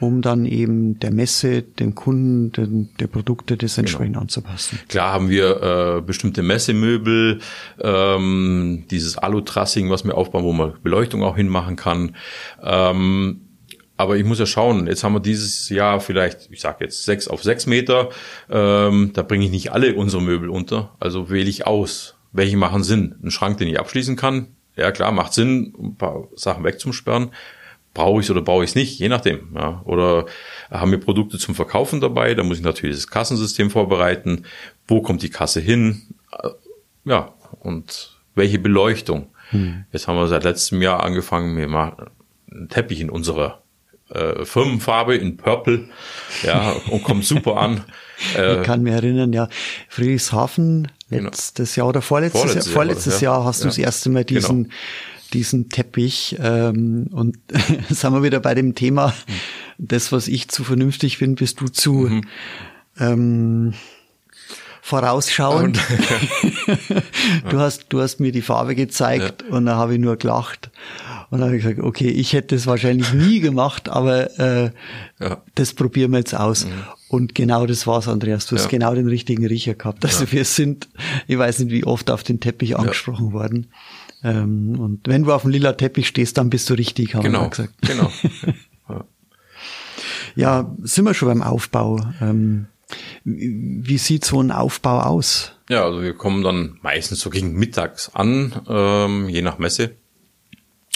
[0.00, 3.82] um dann eben der Messe, dem Kunden, den, der Produkte das genau.
[3.82, 4.22] entsprechend genau.
[4.22, 4.78] anzupassen.
[4.88, 7.40] Klar haben wir äh, bestimmte Messemöbel,
[7.80, 12.14] ähm, dieses Alu-Trussing, was wir aufbauen, wo man Beleuchtung auch hinmachen kann.
[12.62, 13.40] Ähm,
[13.96, 17.26] aber ich muss ja schauen, jetzt haben wir dieses Jahr vielleicht, ich sage jetzt sechs
[17.26, 18.10] auf sechs Meter,
[18.48, 22.14] ähm, da bringe ich nicht alle unsere Möbel unter, also wähle ich aus.
[22.30, 23.16] Welche machen Sinn?
[23.24, 27.30] Ein Schrank, den ich abschließen kann, ja klar, macht Sinn, ein paar Sachen wegzusperren
[27.98, 29.48] brauche ich es oder brauche ich es nicht, je nachdem.
[29.56, 29.82] Ja.
[29.84, 30.26] Oder
[30.70, 34.44] haben wir Produkte zum Verkaufen dabei, da muss ich natürlich das Kassensystem vorbereiten.
[34.86, 36.02] Wo kommt die Kasse hin?
[37.04, 39.30] Ja, und welche Beleuchtung?
[39.50, 39.84] Hm.
[39.90, 42.06] Jetzt haben wir seit letztem Jahr angefangen, wir machen
[42.50, 43.62] einen Teppich in unserer
[44.10, 45.88] äh, Firmenfarbe in Purple,
[46.44, 47.84] ja, und kommt super an.
[48.36, 49.48] Äh, ich kann mich erinnern, ja,
[49.88, 50.88] Friedrichshafen.
[51.10, 51.84] Letztes genau.
[51.84, 53.64] Jahr oder vorletztes, vorletztes Jahr, vorletztes Jahr, Jahr hast ja.
[53.64, 54.74] du das erste Mal diesen genau
[55.32, 56.36] diesen Teppich.
[56.40, 57.38] Ähm, und
[57.88, 59.14] sind wir wieder bei dem Thema,
[59.78, 62.24] das, was ich zu vernünftig bin, bist du zu mhm.
[62.98, 63.74] ähm,
[64.88, 65.78] vorausschauend.
[67.50, 69.54] du hast, du hast mir die Farbe gezeigt ja.
[69.54, 70.70] und da habe ich nur gelacht.
[71.30, 74.70] Und dann habe ich gesagt, okay, ich hätte es wahrscheinlich nie gemacht, aber äh,
[75.20, 75.42] ja.
[75.54, 76.64] das probieren wir jetzt aus.
[76.64, 76.70] Mhm.
[77.10, 78.46] Und genau das war's, Andreas.
[78.46, 78.70] Du hast ja.
[78.70, 80.04] genau den richtigen Riecher gehabt.
[80.06, 80.88] Also wir sind,
[81.26, 83.66] ich weiß nicht, wie oft auf den Teppich angesprochen worden.
[84.24, 87.42] Ähm, und wenn du auf dem lila Teppich stehst, dann bist du richtig, haben genau,
[87.42, 87.74] wir gesagt.
[87.82, 88.10] Genau.
[88.88, 89.04] ja.
[90.34, 92.00] ja, sind wir schon beim Aufbau.
[92.22, 92.66] Ähm,
[93.24, 95.52] wie sieht so ein Aufbau aus?
[95.68, 99.92] Ja, also wir kommen dann meistens so gegen mittags an, ähm, je nach Messe.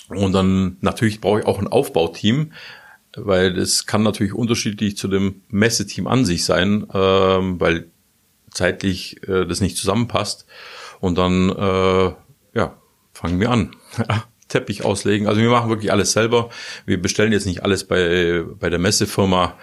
[0.09, 2.53] Und dann natürlich brauche ich auch ein Aufbauteam,
[3.17, 7.91] weil es kann natürlich unterschiedlich zu dem Messeteam an sich sein, ähm, weil
[8.51, 10.47] zeitlich äh, das nicht zusammenpasst.
[11.01, 12.13] Und dann äh,
[12.55, 12.79] ja,
[13.13, 13.77] fangen wir an.
[14.49, 15.27] Teppich auslegen.
[15.27, 16.51] Also wir machen wirklich alles selber.
[16.85, 19.59] Wir bestellen jetzt nicht alles bei, bei der Messefirma,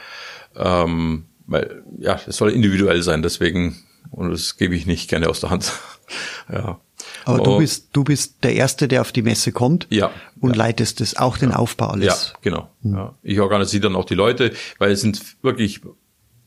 [0.55, 3.21] ähm, weil ja, es soll individuell sein.
[3.21, 3.75] Deswegen
[4.11, 5.71] und das gebe ich nicht gerne aus der Hand.
[6.51, 6.79] ja.
[7.25, 10.57] Aber du bist du bist der erste, der auf die Messe kommt ja, und ja.
[10.57, 12.05] leitest das auch den Aufbau alles.
[12.33, 12.69] Ja, genau.
[12.81, 12.93] Mhm.
[12.93, 13.15] Ja.
[13.23, 15.81] Ich organisiere dann auch die Leute, weil es sind wirklich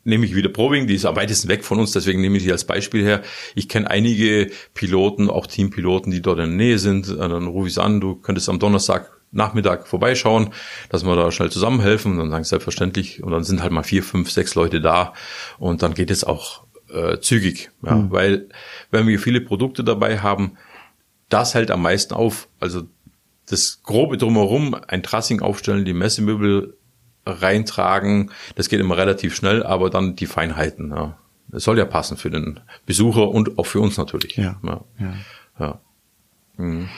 [0.04, 2.50] nehme ich wieder Probing, die ist am weitesten weg von uns, deswegen nehme ich sie
[2.50, 3.22] als Beispiel her.
[3.54, 7.08] Ich kenne einige Piloten, auch Teampiloten, die dort in der Nähe sind.
[7.08, 10.50] Dann rufe ich es an, du könntest am Donnerstag Nachmittag vorbeischauen,
[10.90, 14.02] dass wir da schnell zusammenhelfen und dann sagen selbstverständlich und dann sind halt mal vier,
[14.02, 15.14] fünf, sechs Leute da
[15.58, 18.10] und dann geht es auch äh, zügig, ja, mhm.
[18.10, 18.48] weil
[18.90, 20.58] wenn wir viele Produkte dabei haben,
[21.28, 22.48] das hält am meisten auf.
[22.60, 22.82] Also
[23.48, 26.76] das grobe drumherum, ein Trassing aufstellen, die Messemöbel
[27.24, 28.30] reintragen.
[28.54, 30.90] Das geht immer relativ schnell, aber dann die Feinheiten.
[30.90, 31.16] Ja.
[31.48, 34.36] Das soll ja passen für den Besucher und auch für uns natürlich.
[34.36, 34.58] Ja.
[34.62, 34.84] ja.
[35.58, 35.80] ja.
[36.56, 36.88] Mhm.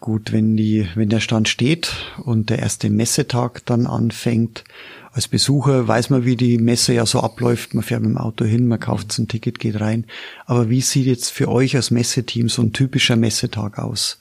[0.00, 1.92] Gut, wenn die, wenn der Stand steht
[2.24, 4.64] und der erste Messetag dann anfängt,
[5.12, 7.74] als Besucher weiß man, wie die Messe ja so abläuft.
[7.74, 10.06] Man fährt mit dem Auto hin, man kauft ein Ticket, geht rein.
[10.46, 14.20] Aber wie sieht jetzt für euch als Messeteam so ein typischer Messetag aus?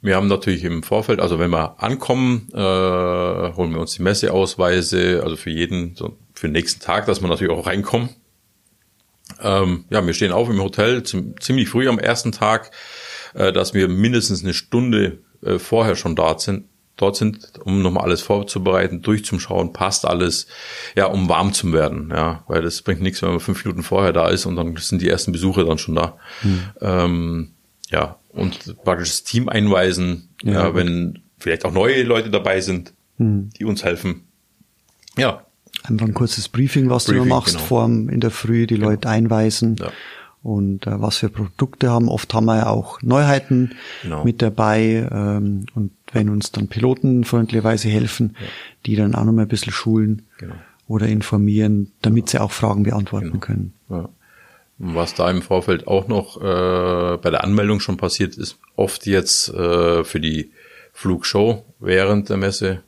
[0.00, 5.22] Wir haben natürlich im Vorfeld, also wenn wir ankommen, äh, holen wir uns die Messeausweise,
[5.24, 8.10] also für jeden, so für den nächsten Tag, dass wir natürlich auch reinkommen.
[9.42, 12.70] Ähm, ja, wir stehen auf im Hotel ziemlich früh am ersten Tag,
[13.34, 16.64] dass wir mindestens eine Stunde äh, vorher schon dort sind,
[16.96, 20.48] dort sind, um nochmal alles vorzubereiten, durchzuschauen, passt alles,
[20.96, 24.12] ja, um warm zu werden, ja, weil das bringt nichts, wenn man fünf Minuten vorher
[24.12, 26.18] da ist und dann sind die ersten Besucher dann schon da.
[26.40, 26.60] Hm.
[26.80, 27.50] Ähm,
[27.90, 32.92] ja, und praktisch das Team einweisen, ja, ja wenn vielleicht auch neue Leute dabei sind.
[33.18, 33.50] mhm.
[33.58, 34.22] die uns helfen.
[35.16, 35.44] Ja.
[35.84, 37.66] Einfach ein kurzes Briefing, was Briefing, du machst, genau.
[37.66, 38.90] vor in der Früh die genau.
[38.90, 39.76] Leute einweisen.
[39.78, 39.92] Ja.
[40.48, 42.08] Und äh, was für Produkte haben.
[42.08, 43.72] Oft haben wir ja auch Neuheiten
[44.02, 44.24] genau.
[44.24, 45.06] mit dabei.
[45.12, 48.46] Ähm, und wenn uns dann Piloten freundlicherweise helfen, ja.
[48.86, 50.54] die dann auch noch mal ein bisschen schulen genau.
[50.86, 53.40] oder informieren, damit sie auch Fragen beantworten genau.
[53.40, 53.74] können.
[53.90, 54.08] Ja.
[54.78, 59.50] Was da im Vorfeld auch noch äh, bei der Anmeldung schon passiert ist, oft jetzt
[59.50, 60.50] äh, für die
[60.94, 62.80] Flugshow während der Messe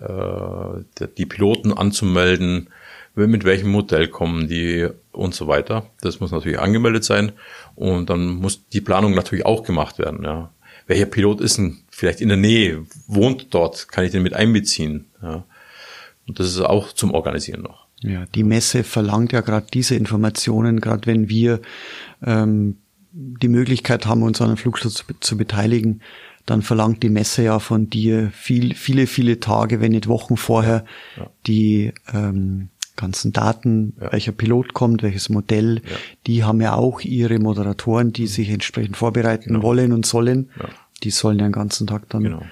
[0.00, 2.68] äh, die Piloten anzumelden,
[3.14, 5.86] mit welchem Modell kommen die und so weiter.
[6.00, 7.32] Das muss natürlich angemeldet sein
[7.74, 10.24] und dann muss die Planung natürlich auch gemacht werden.
[10.24, 10.50] Ja.
[10.86, 15.06] Welcher Pilot ist denn vielleicht in der Nähe, wohnt dort, kann ich den mit einbeziehen?
[15.22, 15.44] Ja.
[16.26, 17.84] Und das ist auch zum Organisieren noch.
[18.00, 21.60] Ja, die Messe verlangt ja gerade diese Informationen, gerade wenn wir
[22.22, 22.76] ähm,
[23.12, 26.02] die Möglichkeit haben, uns an einem Flugschutz zu, zu, beteiligen,
[26.44, 30.84] dann verlangt die Messe ja von dir viel, viele, viele Tage, wenn nicht Wochen vorher,
[31.16, 31.30] ja.
[31.46, 34.12] die ähm, ganzen Daten, ja.
[34.12, 35.96] welcher Pilot kommt, welches Modell, ja.
[36.26, 39.62] die haben ja auch ihre Moderatoren, die sich entsprechend vorbereiten genau.
[39.62, 40.50] wollen und sollen.
[41.02, 42.42] Die sollen ja den ganzen Tag dann genau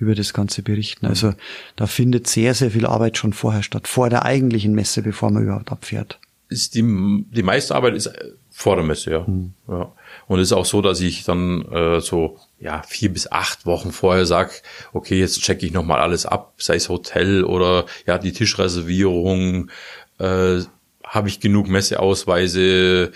[0.00, 1.06] über das Ganze berichten.
[1.06, 1.34] Also
[1.76, 5.42] da findet sehr, sehr viel Arbeit schon vorher statt, vor der eigentlichen Messe, bevor man
[5.42, 6.18] überhaupt abfährt.
[6.48, 8.10] Ist die, die meiste Arbeit ist
[8.50, 9.24] vor der Messe, ja.
[9.26, 9.52] Mhm.
[9.68, 9.92] ja.
[10.26, 13.90] Und es ist auch so, dass ich dann äh, so ja vier bis acht Wochen
[13.90, 18.32] vorher sag, okay, jetzt checke ich nochmal alles ab, sei es Hotel oder ja die
[18.32, 19.70] Tischreservierung,
[20.18, 20.60] äh,
[21.04, 23.12] habe ich genug Messeausweise,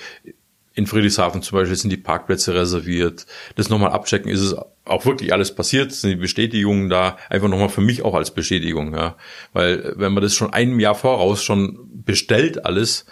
[0.74, 3.26] in Friedrichshafen zum Beispiel sind die Parkplätze reserviert.
[3.54, 7.68] Das nochmal abchecken, ist es auch wirklich alles passiert, sind die Bestätigungen da, einfach nochmal
[7.68, 9.16] für mich auch als Bestätigung, ja.
[9.52, 13.06] Weil wenn man das schon einem Jahr voraus schon bestellt alles,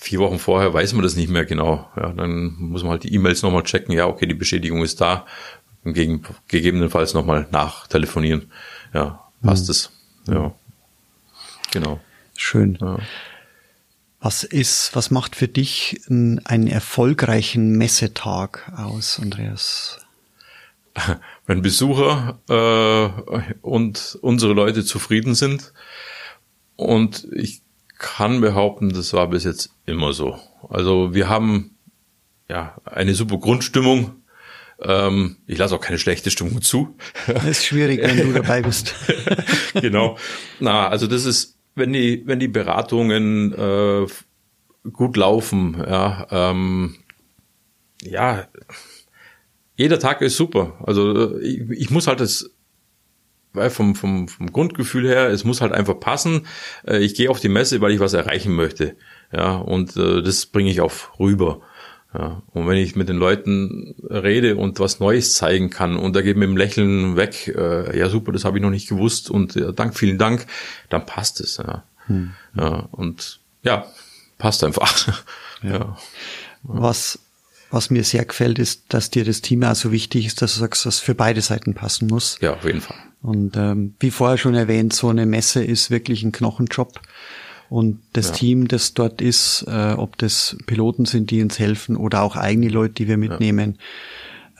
[0.00, 1.88] vier Wochen vorher weiß man das nicht mehr genau.
[1.94, 5.26] Ja, dann muss man halt die E-Mails nochmal checken, ja, okay, die Bestätigung ist da.
[5.84, 8.50] Gegen, gegebenenfalls nochmal nachtelefonieren.
[8.92, 9.70] Ja, passt mhm.
[9.70, 9.90] es.
[10.26, 10.54] Ja.
[11.72, 12.00] Genau.
[12.36, 12.76] Schön.
[12.80, 12.98] Ja.
[14.20, 19.98] Was ist, was macht für dich einen, einen erfolgreichen Messetag aus, Andreas?
[21.46, 25.72] Wenn Besucher äh, und unsere Leute zufrieden sind.
[26.76, 27.62] Und ich
[28.00, 30.36] kann behaupten, das war bis jetzt immer so.
[30.68, 31.76] Also wir haben
[32.48, 34.16] ja eine super Grundstimmung.
[34.82, 36.96] Ähm, ich lasse auch keine schlechte Stimmung zu.
[37.26, 38.94] Das ist schwierig, wenn du dabei bist.
[39.74, 40.16] genau.
[40.58, 44.06] Na, also das ist wenn die, wenn die Beratungen äh,
[44.92, 46.96] gut laufen, ja, ähm,
[48.02, 48.46] ja,
[49.76, 50.78] jeder Tag ist super.
[50.86, 52.50] Also äh, ich, ich muss halt das
[53.52, 56.46] weil vom, vom, vom Grundgefühl her, es muss halt einfach passen.
[56.86, 58.96] Äh, ich gehe auf die Messe, weil ich was erreichen möchte.
[59.32, 61.60] Ja, und äh, das bringe ich auch rüber.
[62.12, 66.22] Ja, und wenn ich mit den Leuten rede und was Neues zeigen kann und da
[66.22, 69.54] geht mit dem Lächeln weg, äh, ja super, das habe ich noch nicht gewusst und
[69.54, 70.46] ja, dank, vielen Dank,
[70.88, 71.58] dann passt es.
[71.58, 72.32] Ja, hm.
[72.56, 73.86] ja und ja,
[74.38, 75.22] passt einfach.
[75.62, 75.70] ja.
[75.70, 75.96] ja.
[76.64, 77.20] Was
[77.70, 80.84] was mir sehr gefällt, ist, dass dir das auch so wichtig ist, dass du sagst,
[80.86, 82.36] dass es für beide Seiten passen muss.
[82.40, 82.96] Ja, auf jeden Fall.
[83.22, 87.00] Und ähm, wie vorher schon erwähnt, so eine Messe ist wirklich ein Knochenjob.
[87.68, 88.34] Und das ja.
[88.34, 92.68] Team, das dort ist, äh, ob das Piloten sind, die uns helfen oder auch eigene
[92.68, 93.78] Leute, die wir mitnehmen,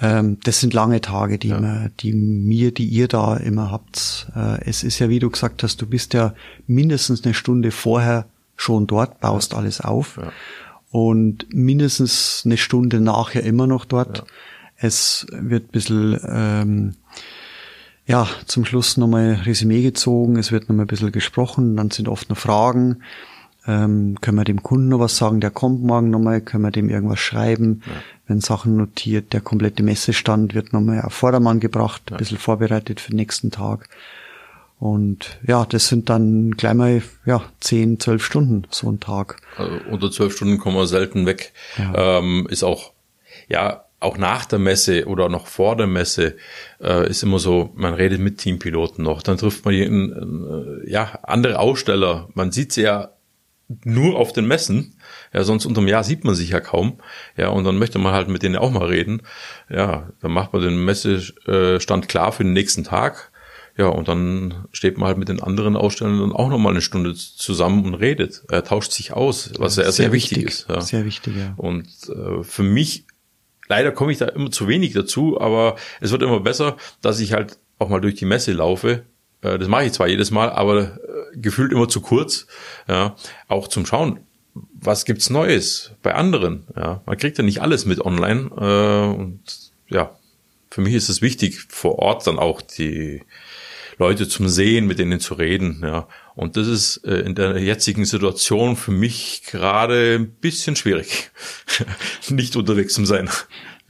[0.00, 0.20] ja.
[0.20, 1.60] ähm, das sind lange Tage, die, ja.
[1.60, 4.28] wir, die mir, die ihr da immer habt.
[4.36, 6.34] Äh, es ist ja, wie du gesagt hast, du bist ja
[6.68, 10.20] mindestens eine Stunde vorher schon dort, baust alles auf
[10.90, 14.24] und mindestens eine Stunde nachher immer noch dort.
[14.76, 16.94] Es wird ein bisschen ähm,
[18.10, 22.28] ja, zum Schluss nochmal Resümee gezogen, es wird nochmal ein bisschen gesprochen, dann sind oft
[22.28, 23.04] noch Fragen.
[23.68, 26.88] Ähm, können wir dem Kunden noch was sagen, der kommt morgen nochmal, können wir dem
[26.88, 27.92] irgendwas schreiben, ja.
[28.26, 32.16] wenn Sachen notiert, der komplette Messestand wird nochmal auf Vordermann gebracht, ja.
[32.16, 33.88] ein bisschen vorbereitet für den nächsten Tag.
[34.80, 39.36] Und ja, das sind dann gleich mal ja, zehn, zwölf Stunden so ein Tag.
[39.56, 41.52] Also unter zwölf Stunden kommen wir selten weg.
[41.78, 42.18] Ja.
[42.18, 42.92] Ähm, ist auch,
[43.46, 46.36] ja, auch nach der Messe oder noch vor der Messe
[46.82, 51.18] äh, ist immer so, man redet mit Teampiloten noch, dann trifft man jeden, äh, ja
[51.22, 52.28] andere Aussteller.
[52.34, 53.10] Man sieht sie ja
[53.84, 54.96] nur auf den Messen,
[55.32, 56.98] ja sonst unterm Jahr sieht man sich ja kaum,
[57.36, 59.22] ja und dann möchte man halt mit denen auch mal reden,
[59.68, 63.30] ja dann macht man den Messestand klar für den nächsten Tag,
[63.76, 66.80] ja und dann steht man halt mit den anderen Ausstellern dann auch noch mal eine
[66.80, 70.68] Stunde zusammen und redet, er tauscht sich aus, was ja, sehr, sehr wichtig, wichtig ist.
[70.68, 70.80] Ja.
[70.80, 71.54] Sehr wichtig, ja.
[71.56, 73.04] Und äh, für mich
[73.70, 77.32] Leider komme ich da immer zu wenig dazu, aber es wird immer besser, dass ich
[77.32, 79.04] halt auch mal durch die Messe laufe.
[79.42, 82.48] Äh, das mache ich zwar jedes Mal, aber äh, gefühlt immer zu kurz.
[82.88, 83.14] Ja,
[83.46, 84.18] auch zum Schauen,
[84.54, 86.66] was gibt's Neues bei anderen.
[86.74, 89.40] Ja, man kriegt ja nicht alles mit online äh, und
[89.88, 90.18] ja,
[90.68, 93.22] für mich ist es wichtig, vor Ort dann auch die
[93.98, 95.82] Leute zum Sehen, mit denen zu reden.
[95.84, 96.08] Ja.
[96.40, 101.30] Und das ist äh, in der jetzigen Situation für mich gerade ein bisschen schwierig,
[102.30, 103.28] nicht unterwegs zu sein.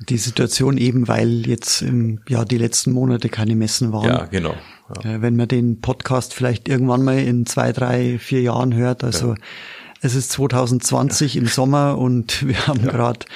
[0.08, 4.08] Die Situation eben, weil jetzt im, ja die letzten Monate keine Messen waren.
[4.08, 4.56] Ja, genau.
[4.96, 5.12] Ja.
[5.14, 9.34] Äh, wenn man den Podcast vielleicht irgendwann mal in zwei, drei, vier Jahren hört, also
[9.34, 9.36] ja.
[10.00, 11.42] es ist 2020 ja.
[11.42, 13.26] im Sommer und wir haben gerade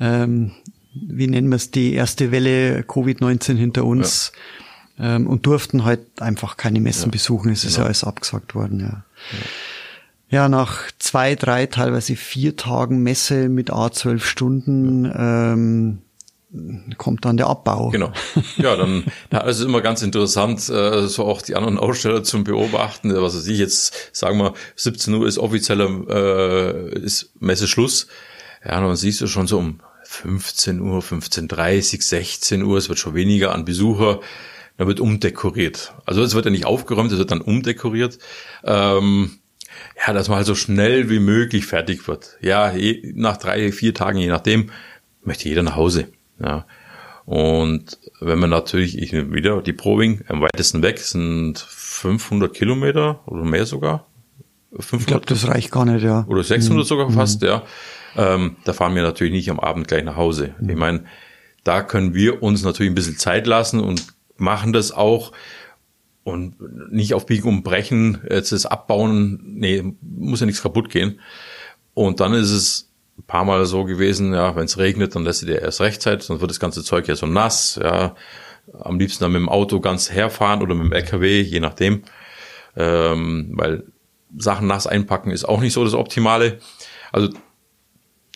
[0.00, 0.52] ähm,
[0.94, 4.63] wie nennen wir es, die erste Welle Covid-19 hinter uns ja.
[4.98, 7.10] Ähm, und durften halt einfach keine Messen ja.
[7.10, 7.50] besuchen.
[7.50, 7.70] Es genau.
[7.70, 8.86] ist ja alles abgesagt worden, ja.
[8.86, 9.38] ja.
[10.30, 15.98] Ja, nach zwei, drei, teilweise vier Tagen Messe mit A12 Stunden ähm,
[16.98, 17.90] kommt dann der Abbau.
[17.90, 18.12] Genau.
[18.56, 22.44] Ja, dann ja, es ist immer ganz interessant, äh, so auch die anderen Aussteller zum
[22.44, 23.14] Beobachten.
[23.14, 28.06] Was weiß ich jetzt, sagen wir, 17 Uhr ist offizieller äh, ist Messeschluss.
[28.64, 33.14] Ja, dann siehst du schon so um 15 Uhr, 15.30 16 Uhr, es wird schon
[33.14, 34.20] weniger an Besucher,
[34.76, 35.94] da wird umdekoriert.
[36.04, 38.18] Also es wird ja nicht aufgeräumt, es wird dann umdekoriert.
[38.64, 39.38] Ähm,
[40.06, 42.36] ja, dass man halt so schnell wie möglich fertig wird.
[42.40, 44.70] Ja, je, nach drei, vier Tagen, je nachdem,
[45.22, 46.08] möchte jeder nach Hause.
[46.40, 46.66] Ja.
[47.24, 53.20] Und wenn man natürlich, ich nehme wieder die Probing am weitesten weg, sind 500 Kilometer
[53.26, 54.06] oder mehr sogar.
[54.72, 56.24] 500, ich glaube, das reicht gar nicht, ja.
[56.28, 56.88] Oder 600 mhm.
[56.88, 57.48] sogar fast, mhm.
[57.48, 57.62] ja.
[58.16, 60.54] Ähm, da fahren wir natürlich nicht am Abend gleich nach Hause.
[60.60, 60.70] Mhm.
[60.70, 61.04] Ich meine,
[61.62, 64.04] da können wir uns natürlich ein bisschen Zeit lassen und
[64.36, 65.32] machen das auch
[66.24, 66.56] und
[66.90, 71.20] nicht auf Biegen und Brechen jetzt das abbauen, nee, muss ja nichts kaputt gehen.
[71.92, 75.42] Und dann ist es ein paar Mal so gewesen, ja, wenn es regnet, dann lässt
[75.42, 78.14] du dir erst rechtzeit, sonst wird das ganze Zeug ja so nass, ja.
[78.80, 82.02] Am liebsten dann mit dem Auto ganz herfahren oder mit dem LKW, je nachdem.
[82.74, 83.84] Ähm, weil
[84.36, 86.58] Sachen nass einpacken ist auch nicht so das Optimale.
[87.12, 87.28] Also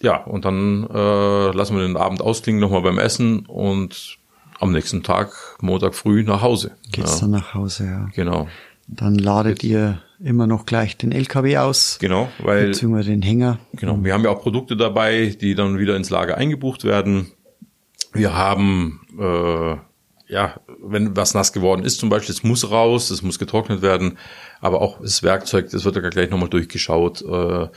[0.00, 4.18] ja, und dann äh, lassen wir den Abend ausklingen nochmal beim Essen und
[4.58, 6.72] am nächsten Tag, Montag früh, nach Hause.
[6.90, 7.20] Geht's ja.
[7.22, 8.08] dann nach Hause, ja.
[8.14, 8.48] Genau.
[8.86, 9.70] Dann ladet Jetzt.
[9.70, 11.98] ihr immer noch gleich den LKW aus.
[12.00, 12.68] Genau, weil.
[12.68, 13.58] Beziehungsweise den Hänger.
[13.74, 14.02] Genau.
[14.02, 17.30] Wir haben ja auch Produkte dabei, die dann wieder ins Lager eingebucht werden.
[18.12, 19.76] Wir haben, äh,
[20.32, 24.18] ja, wenn was nass geworden ist zum Beispiel, es muss raus, es muss getrocknet werden,
[24.60, 27.22] aber auch das Werkzeug, das wird ja gleich nochmal durchgeschaut.
[27.22, 27.68] Äh,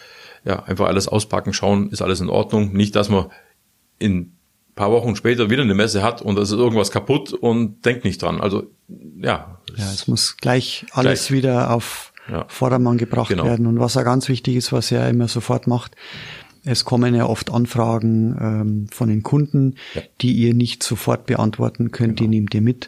[0.44, 2.72] ja, einfach alles auspacken, schauen, ist alles in Ordnung.
[2.74, 3.28] Nicht, dass man
[4.00, 4.34] in
[4.76, 8.22] paar Wochen später wieder eine Messe hat und es ist irgendwas kaputt und denkt nicht
[8.22, 8.42] dran.
[8.42, 8.72] Also
[9.22, 9.60] ja.
[9.76, 11.38] Ja, es muss gleich alles gleich.
[11.38, 12.46] wieder auf ja.
[12.48, 13.46] Vordermann gebracht genau.
[13.46, 13.68] werden.
[13.68, 15.96] Und was ja ganz wichtig ist, was er immer sofort macht,
[16.64, 20.02] es kommen ja oft Anfragen ähm, von den Kunden, ja.
[20.22, 22.30] die ihr nicht sofort beantworten könnt, genau.
[22.30, 22.88] die nehmt ihr mit.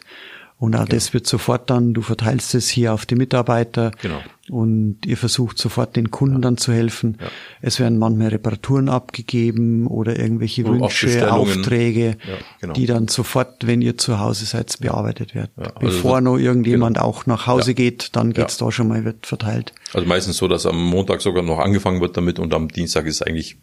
[0.64, 0.94] Und auch genau.
[0.94, 4.20] das wird sofort dann, du verteilst es hier auf die Mitarbeiter genau.
[4.48, 6.40] und ihr versucht sofort den Kunden ja.
[6.40, 7.18] dann zu helfen.
[7.20, 7.26] Ja.
[7.60, 12.72] Es werden manchmal Reparaturen abgegeben oder irgendwelche oder Wünsche, Aufträge, ja, genau.
[12.72, 15.50] die dann sofort, wenn ihr zu Hause seid, bearbeitet werden.
[15.58, 17.08] Also Bevor noch irgendjemand genau.
[17.08, 19.74] auch nach Hause geht, dann geht's da schon mal, wird verteilt.
[19.92, 23.20] Also meistens so, dass am Montag sogar noch angefangen wird damit und am Dienstag ist
[23.20, 23.58] eigentlich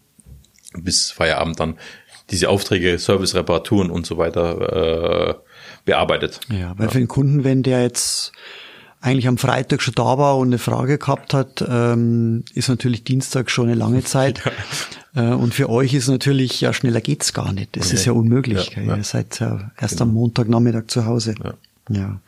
[0.76, 1.80] bis Feierabend dann
[2.30, 5.51] diese Aufträge, Service, Reparaturen und so weiter äh,
[5.86, 6.40] bearbeitet.
[6.50, 6.92] Ja, weil ja.
[6.92, 8.32] für den Kunden, wenn der jetzt
[9.02, 13.50] eigentlich am Freitag schon da war und eine Frage gehabt hat, ähm, ist natürlich Dienstag
[13.50, 14.42] schon eine lange Zeit.
[15.14, 15.34] Ja.
[15.34, 17.76] Äh, und für euch ist natürlich, ja, schneller geht's gar nicht.
[17.76, 17.96] Das okay.
[17.96, 18.78] ist ja unmöglich.
[18.78, 18.96] Ja, ja.
[18.96, 20.04] Ihr seid ja erst genau.
[20.04, 21.36] am Montagnachmittag zu Hause.
[21.44, 21.54] Ja.
[21.90, 22.22] ja.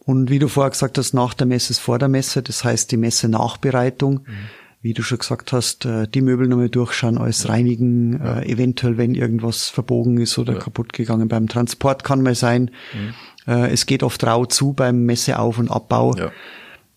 [0.00, 2.92] Und wie du vorher gesagt hast, nach der Messe ist vor der Messe, das heißt
[2.92, 4.20] die Messe Nachbereitung.
[4.26, 4.48] Mhm
[4.88, 8.38] wie du schon gesagt hast, äh, die Möbel nochmal durchschauen, alles reinigen, ja.
[8.38, 10.58] Äh, eventuell, wenn irgendwas verbogen ist oder ja.
[10.58, 12.70] kaputt gegangen beim Transport kann mal sein.
[12.94, 13.52] Mhm.
[13.52, 16.16] Äh, es geht oft rau zu beim Messeauf- und Abbau.
[16.16, 16.32] Ja.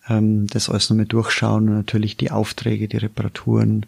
[0.08, 3.86] Ähm, das alles nochmal durchschauen und natürlich die Aufträge, die Reparaturen.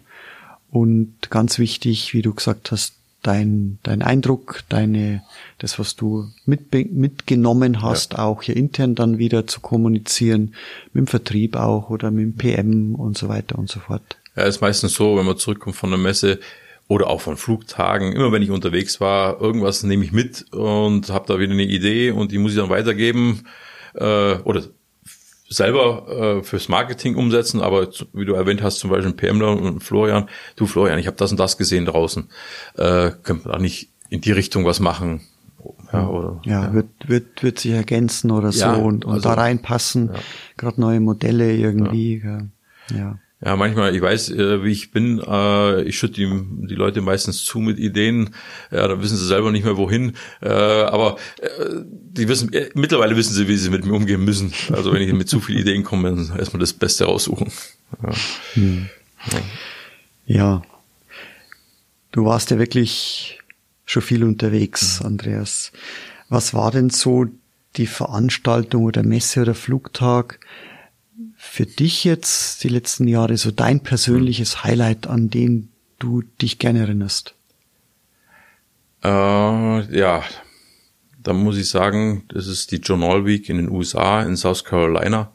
[0.70, 5.22] Und ganz wichtig, wie du gesagt hast, dein, dein Eindruck, deine,
[5.58, 8.20] das, was du mit, mitgenommen hast, ja.
[8.20, 10.54] auch hier intern dann wieder zu kommunizieren,
[10.92, 14.02] mit dem Vertrieb auch oder mit dem PM und so weiter und so fort.
[14.36, 16.38] Ja, ist meistens so, wenn man zurückkommt von der Messe
[16.86, 21.26] oder auch von Flugtagen, immer wenn ich unterwegs war, irgendwas nehme ich mit und habe
[21.26, 23.44] da wieder eine Idee und die muss ich dann weitergeben
[23.94, 24.64] äh, oder
[25.54, 30.28] selber äh, fürs Marketing umsetzen, aber wie du erwähnt hast, zum Beispiel PMler und Florian,
[30.56, 32.28] du Florian, ich habe das und das gesehen draußen,
[32.76, 35.20] äh, können wir da nicht in die Richtung was machen?
[35.92, 36.74] Ja, oder, ja, ja.
[36.74, 40.20] Wird, wird, wird sich ergänzen oder so ja, und, und also, da reinpassen, ja.
[40.56, 42.22] gerade neue Modelle irgendwie.
[42.22, 42.96] Ja.
[42.96, 43.18] ja.
[43.44, 47.44] Ja, manchmal, ich weiß, äh, wie ich bin, äh, ich schütte die, die Leute meistens
[47.44, 48.34] zu mit Ideen,
[48.70, 51.18] ja, da wissen sie selber nicht mehr wohin, äh, aber
[51.70, 54.54] die wissen, mittlerweile wissen sie, wie sie mit mir umgehen müssen.
[54.72, 57.52] Also wenn ich mit zu vielen Ideen komme, dann erstmal das Beste raussuchen.
[58.02, 58.12] Ja.
[58.54, 58.88] Hm.
[59.30, 59.40] ja.
[60.26, 60.62] ja.
[62.12, 63.40] Du warst ja wirklich
[63.84, 65.06] schon viel unterwegs, mhm.
[65.06, 65.72] Andreas.
[66.30, 67.26] Was war denn so
[67.76, 70.40] die Veranstaltung oder Messe oder Flugtag
[71.50, 75.68] für dich jetzt die letzten Jahre so dein persönliches Highlight, an den
[75.98, 77.34] du dich gerne erinnerst?
[79.04, 79.08] Äh,
[79.96, 80.24] ja,
[81.22, 85.32] da muss ich sagen, das ist die Journal Week in den USA, in South Carolina.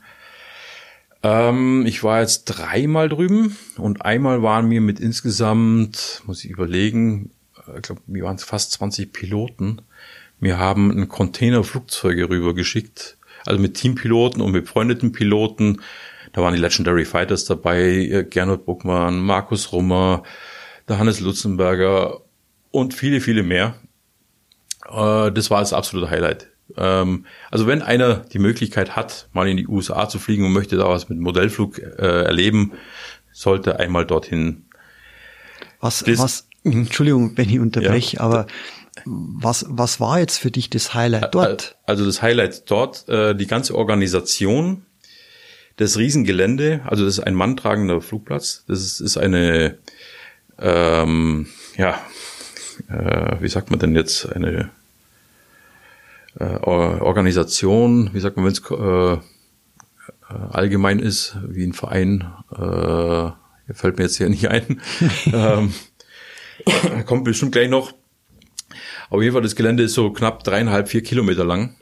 [1.24, 7.32] Ähm, ich war jetzt dreimal drüben und einmal waren wir mit insgesamt, muss ich überlegen,
[7.76, 9.82] ich glaube, wir waren fast 20 Piloten.
[10.40, 15.82] Wir haben ein Container Flugzeuge rübergeschickt, also mit Teampiloten und befreundeten Piloten.
[16.34, 20.24] Da waren die Legendary Fighters dabei, äh, Gernot Buckmann, Markus Rummer,
[20.88, 22.22] der Hannes Lutzenberger
[22.72, 23.76] und viele, viele mehr.
[24.88, 26.50] Äh, das war das absolute Highlight.
[26.78, 30.78] Ähm, also wenn einer die Möglichkeit hat, mal in die USA zu fliegen und möchte
[30.78, 32.74] da was mit Modellflug äh, erleben,
[33.32, 34.66] sollte einmal dorthin.
[35.80, 38.48] Was, das, was, Entschuldigung, wenn ich unterbreche, ja, aber
[39.06, 41.78] was, was war jetzt für dich das Highlight dort?
[41.86, 44.86] Also das Highlight dort, äh, die ganze Organisation,
[45.78, 49.78] das Riesengelände, also das ist ein manntragender Flugplatz, das ist, ist eine,
[50.60, 51.48] ähm,
[51.78, 52.00] ja,
[52.90, 54.70] äh, wie sagt man denn jetzt, eine
[56.40, 59.20] äh, Organisation, wie sagt man, wenn es äh,
[60.30, 63.32] äh, allgemein ist, wie ein Verein, äh,
[63.74, 64.82] fällt mir jetzt hier nicht ein.
[65.34, 65.74] ähm,
[67.06, 67.94] kommt bestimmt gleich noch.
[69.10, 71.76] Auf jeden Fall, das Gelände ist so knapp dreieinhalb, vier Kilometer lang.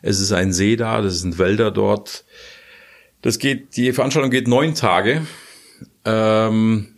[0.00, 2.24] Es ist ein See da, das sind Wälder dort.
[3.20, 5.26] Das geht, die Veranstaltung geht neun Tage.
[6.04, 6.88] Ähm,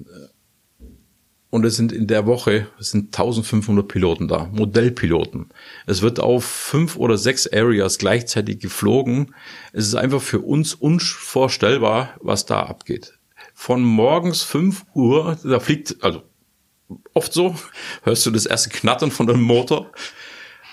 [1.51, 5.51] und es sind in der Woche, es sind 1500 Piloten da, Modellpiloten.
[5.87, 9.35] Es wird auf fünf oder sechs Areas gleichzeitig geflogen.
[9.73, 13.19] Es ist einfach für uns unvorstellbar, was da abgeht.
[13.55, 16.23] Von morgens fünf Uhr, da fliegt, also
[17.13, 17.57] oft so,
[18.03, 19.91] hörst du das erste Knattern von dem Motor,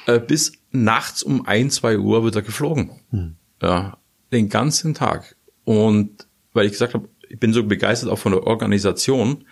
[0.06, 2.92] äh, bis nachts um ein, zwei Uhr wird er geflogen.
[3.12, 3.36] Hm.
[3.62, 3.98] Ja,
[4.32, 5.36] den ganzen Tag.
[5.64, 9.46] Und weil ich gesagt habe, ich bin so begeistert auch von der Organisation,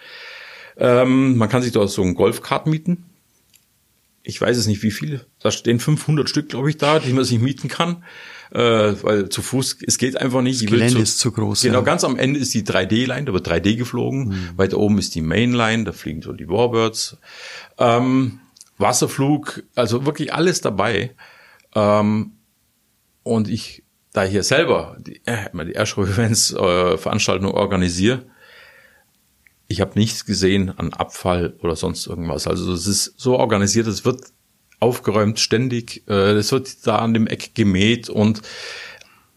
[0.78, 3.06] ähm, man kann sich dort so ein Golfkart mieten.
[4.24, 5.26] Ich weiß es nicht, wie viele.
[5.40, 8.04] Da stehen 500 Stück, glaube ich, da, die man sich mieten kann.
[8.52, 8.60] Äh,
[9.04, 10.62] weil zu Fuß, es geht einfach nicht.
[10.62, 11.62] Das Gelände zu, ist zu groß.
[11.62, 11.84] Genau, ja.
[11.84, 14.30] ganz am Ende ist die 3D-Line, da wird 3D geflogen.
[14.30, 14.50] Mhm.
[14.58, 17.18] Weiter oben ist die Mainline, da fliegen so die Warbirds.
[17.78, 18.40] Ähm,
[18.78, 21.16] Wasserflug, also wirklich alles dabei.
[21.76, 22.34] Ähm,
[23.24, 23.84] und ich,
[24.14, 28.26] da ich hier selber die, äh, die Airshow-Events äh, Veranstaltungen organisiere,
[29.68, 32.48] ich habe nichts gesehen an Abfall oder sonst irgendwas.
[32.48, 34.24] Also es ist so organisiert, es wird
[34.80, 38.42] aufgeräumt ständig, äh, es wird da an dem Eck gemäht und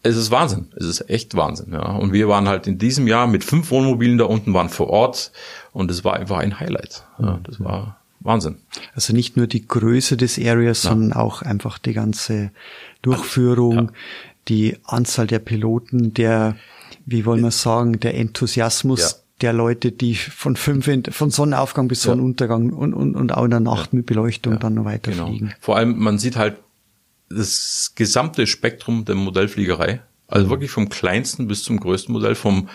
[0.03, 0.67] es ist Wahnsinn.
[0.75, 1.71] Es ist echt Wahnsinn.
[1.73, 1.93] Ja.
[1.95, 5.31] Und wir waren halt in diesem Jahr mit fünf Wohnmobilen da unten, waren vor Ort
[5.71, 7.05] und es war einfach ein Highlight.
[7.19, 8.57] Ja, das war Wahnsinn.
[8.93, 10.89] Also nicht nur die Größe des Areas, ja.
[10.89, 12.51] sondern auch einfach die ganze
[13.01, 13.89] Durchführung, ja.
[14.49, 16.57] die Anzahl der Piloten, der,
[17.05, 22.71] wie wollen wir sagen, der Enthusiasmus, der Leute, die von fünf von Sonnenaufgang bis Sonnenuntergang
[22.71, 25.27] und, und, und auch in der Nacht mit Beleuchtung dann noch weiter genau.
[25.27, 25.53] fliegen.
[25.59, 26.57] Vor allem, man sieht halt
[27.29, 30.01] das gesamte Spektrum der Modellfliegerei.
[30.27, 32.69] Also wirklich vom kleinsten bis zum größten Modell, vom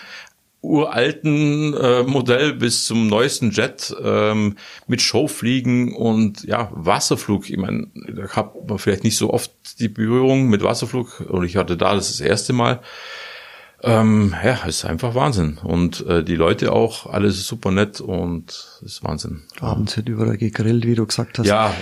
[0.61, 4.57] uralten äh, Modell bis zum neuesten Jet ähm,
[4.87, 7.49] mit Showfliegen und ja Wasserflug.
[7.49, 11.55] Ich meine, da hat man vielleicht nicht so oft die Berührung mit Wasserflug und ich
[11.55, 12.81] hatte da das, das erste Mal.
[13.81, 15.57] Ähm, ja, ist einfach Wahnsinn.
[15.63, 19.43] Und äh, die Leute auch, alles super nett und ist Wahnsinn.
[19.61, 21.47] Abends wird überall gegrillt, wie du gesagt hast.
[21.47, 21.73] Ja.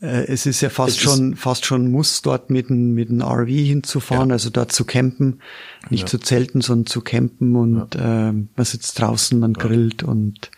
[0.00, 3.48] Äh, es ist ja fast schon, fast schon muss, dort mit einem mit einem RV
[3.48, 4.34] hinzufahren, ja.
[4.34, 5.40] also dort zu campen.
[5.88, 6.06] Nicht ja.
[6.06, 8.28] zu zelten, sondern zu campen und ja.
[8.28, 10.50] äh, man sitzt draußen, man grillt und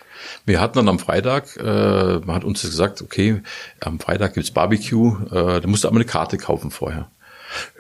[0.47, 3.41] wir hatten dann am Freitag, äh, man hat uns gesagt, okay,
[3.81, 7.09] am Freitag gibt's Barbecue, äh, da musst du aber eine Karte kaufen vorher.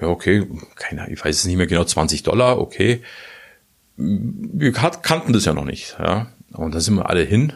[0.01, 0.47] Ja, okay,
[0.77, 3.03] keine, ich weiß es nicht mehr genau, 20 Dollar, okay.
[3.97, 6.29] Wir kannten das ja noch nicht, ja.
[6.53, 7.53] Und da sind wir alle hin.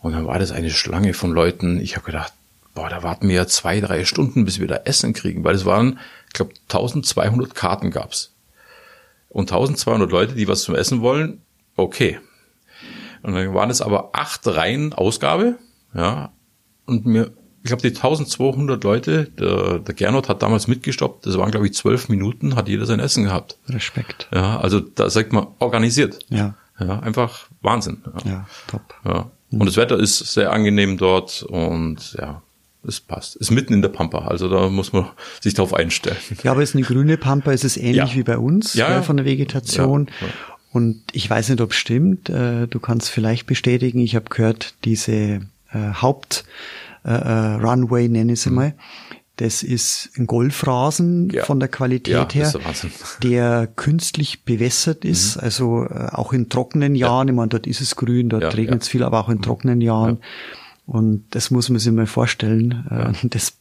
[0.00, 1.80] Und dann war das eine Schlange von Leuten.
[1.80, 2.32] Ich habe gedacht,
[2.74, 5.64] boah, da warten wir ja zwei, drei Stunden, bis wir da Essen kriegen, weil es
[5.64, 8.32] waren, ich glaube, 1200 Karten gab's.
[9.28, 11.40] Und 1200 Leute, die was zum Essen wollen,
[11.76, 12.18] okay.
[13.22, 15.58] Und dann waren es aber acht Reihen Ausgabe,
[15.94, 16.32] ja.
[16.84, 17.30] Und mir
[17.62, 21.74] ich glaube, die 1200 Leute, der, der Gernot hat damals mitgestoppt, das waren, glaube ich,
[21.74, 23.56] zwölf Minuten, hat jeder sein Essen gehabt.
[23.68, 24.28] Respekt.
[24.34, 26.18] Ja, also da sagt man organisiert.
[26.28, 26.54] Ja.
[26.80, 28.02] Ja, einfach Wahnsinn.
[28.24, 28.94] Ja, ja top.
[29.04, 29.30] Ja.
[29.50, 32.42] Und das Wetter ist sehr angenehm dort und ja,
[32.86, 33.36] es passt.
[33.36, 35.06] Ist mitten in der Pampa, also da muss man
[35.40, 36.16] sich darauf einstellen.
[36.42, 38.14] Ja, aber es ist eine grüne Pampa, es ist ähnlich ja.
[38.14, 39.02] wie bei uns ja, ja.
[39.02, 40.08] von der Vegetation.
[40.20, 40.28] Ja,
[40.72, 42.28] Und ich weiß nicht, ob es stimmt.
[42.28, 44.00] Äh, du kannst vielleicht bestätigen.
[44.00, 45.40] Ich habe gehört, diese äh,
[46.00, 46.44] Haupt
[47.04, 48.56] äh, äh, Runway, nenne ich sie mhm.
[48.56, 48.74] mal,
[49.36, 51.44] Das ist ein Golfrasen ja.
[51.44, 52.52] von der Qualität ja, her,
[53.22, 55.42] der künstlich bewässert ist, mhm.
[55.42, 57.28] also äh, auch in trockenen Jahren.
[57.28, 57.32] Ja.
[57.32, 59.42] Ich meine, dort ist es grün, dort regnet es viel, aber auch in mhm.
[59.42, 60.18] trockenen Jahren.
[60.84, 62.86] Und das muss man sich mal vorstellen.
[62.90, 63.54] Äh, das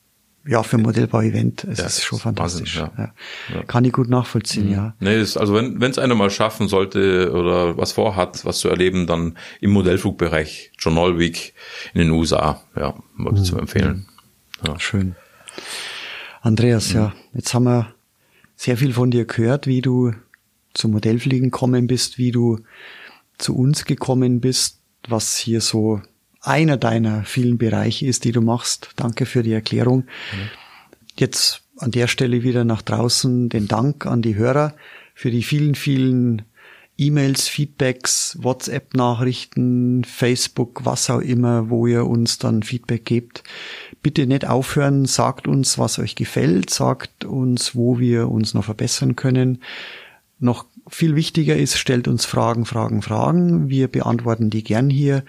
[0.46, 2.80] ja, für ein Modellbau-Event, es ja, ist schon fantastisch.
[2.80, 2.98] Wahnsinn,
[3.50, 3.56] ja.
[3.56, 3.64] Ja.
[3.64, 4.74] Kann ich gut nachvollziehen, mhm.
[4.74, 4.96] ja.
[5.00, 9.06] Nee, ist, also wenn es einer mal schaffen sollte oder was vorhat, was zu erleben,
[9.06, 11.54] dann im Modellflugbereich John Olwick
[11.94, 13.46] in den USA, ja, würde ich mhm.
[13.46, 14.08] zu empfehlen.
[14.78, 15.16] Schön.
[16.42, 16.96] Andreas, mhm.
[16.96, 17.94] ja, jetzt haben wir
[18.56, 20.14] sehr viel von dir gehört, wie du
[20.74, 22.60] zum Modellfliegen gekommen bist, wie du
[23.38, 26.02] zu uns gekommen bist, was hier so
[26.42, 28.92] einer deiner vielen Bereiche ist, die du machst.
[28.96, 30.06] Danke für die Erklärung.
[31.18, 34.74] Jetzt an der Stelle wieder nach draußen den Dank an die Hörer
[35.14, 36.44] für die vielen, vielen
[36.98, 43.44] E-Mails, Feedbacks, WhatsApp-Nachrichten, Facebook, was auch immer, wo ihr uns dann Feedback gebt.
[44.04, 49.16] Bitte nicht aufhören, sagt uns, was euch gefällt, sagt uns, wo wir uns noch verbessern
[49.16, 49.64] können.
[50.40, 53.70] Noch viel wichtiger ist, stellt uns Fragen, Fragen, Fragen.
[53.70, 55.24] Wir beantworten die gern hier.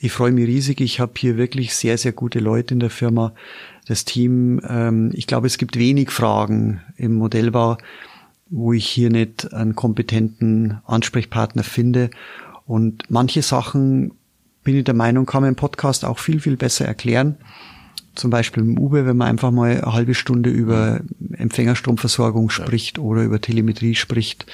[0.00, 0.80] Ich freue mich riesig.
[0.80, 3.32] Ich habe hier wirklich sehr, sehr gute Leute in der Firma.
[3.86, 7.78] Das Team, ähm, ich glaube, es gibt wenig Fragen im Modellbau,
[8.48, 12.10] wo ich hier nicht einen kompetenten Ansprechpartner finde.
[12.64, 14.12] Und manche Sachen,
[14.62, 17.36] bin ich der Meinung, kann man im Podcast auch viel, viel besser erklären.
[18.14, 21.00] Zum Beispiel im Uber, wenn man einfach mal eine halbe Stunde über
[21.32, 23.02] Empfängerstromversorgung spricht ja.
[23.02, 24.46] oder über Telemetrie spricht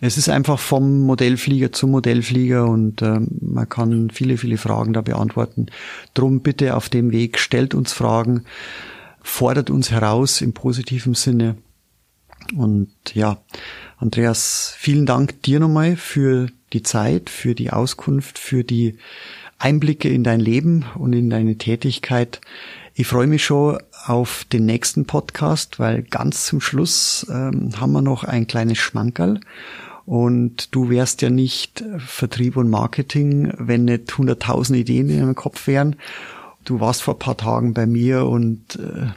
[0.00, 5.00] es ist einfach vom Modellflieger zum Modellflieger und äh, man kann viele, viele Fragen da
[5.00, 5.66] beantworten.
[6.14, 8.44] Drum bitte auf dem Weg, stellt uns Fragen,
[9.22, 11.56] fordert uns heraus im positiven Sinne.
[12.56, 13.38] Und ja,
[13.98, 18.96] Andreas, vielen Dank dir nochmal für die Zeit, für die Auskunft, für die
[19.58, 22.40] Einblicke in dein Leben und in deine Tätigkeit.
[22.94, 28.02] Ich freue mich schon auf den nächsten Podcast, weil ganz zum Schluss ähm, haben wir
[28.02, 29.40] noch ein kleines Schmankerl.
[30.08, 35.66] Und du wärst ja nicht Vertrieb und Marketing, wenn nicht hunderttausend Ideen in deinem Kopf
[35.66, 35.96] wären.
[36.64, 39.08] Du warst vor paar Tagen bei mir und äh,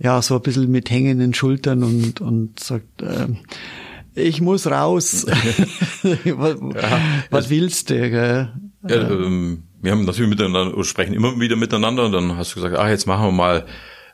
[0.00, 3.28] ja, so ein bisschen mit hängenden Schultern und, und sagt, äh,
[4.16, 5.26] ich muss raus.
[6.02, 8.10] was, ja, was willst du?
[8.10, 8.52] Gell?
[8.88, 12.76] Ja, ähm, wir haben natürlich miteinander, sprechen immer wieder miteinander und dann hast du gesagt,
[12.76, 13.64] ach, jetzt machen wir mal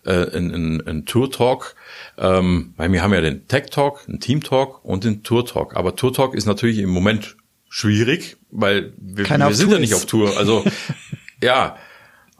[0.04, 1.74] äh, einen, einen Tour-Talk
[2.18, 5.76] ähm, weil wir haben ja den Tech Talk, den Team Talk und den Tour Talk.
[5.76, 7.36] Aber Tour Talk ist natürlich im Moment
[7.68, 10.36] schwierig, weil wir, wir sind ja nicht auf Tour.
[10.36, 10.64] Also
[11.42, 11.76] ja.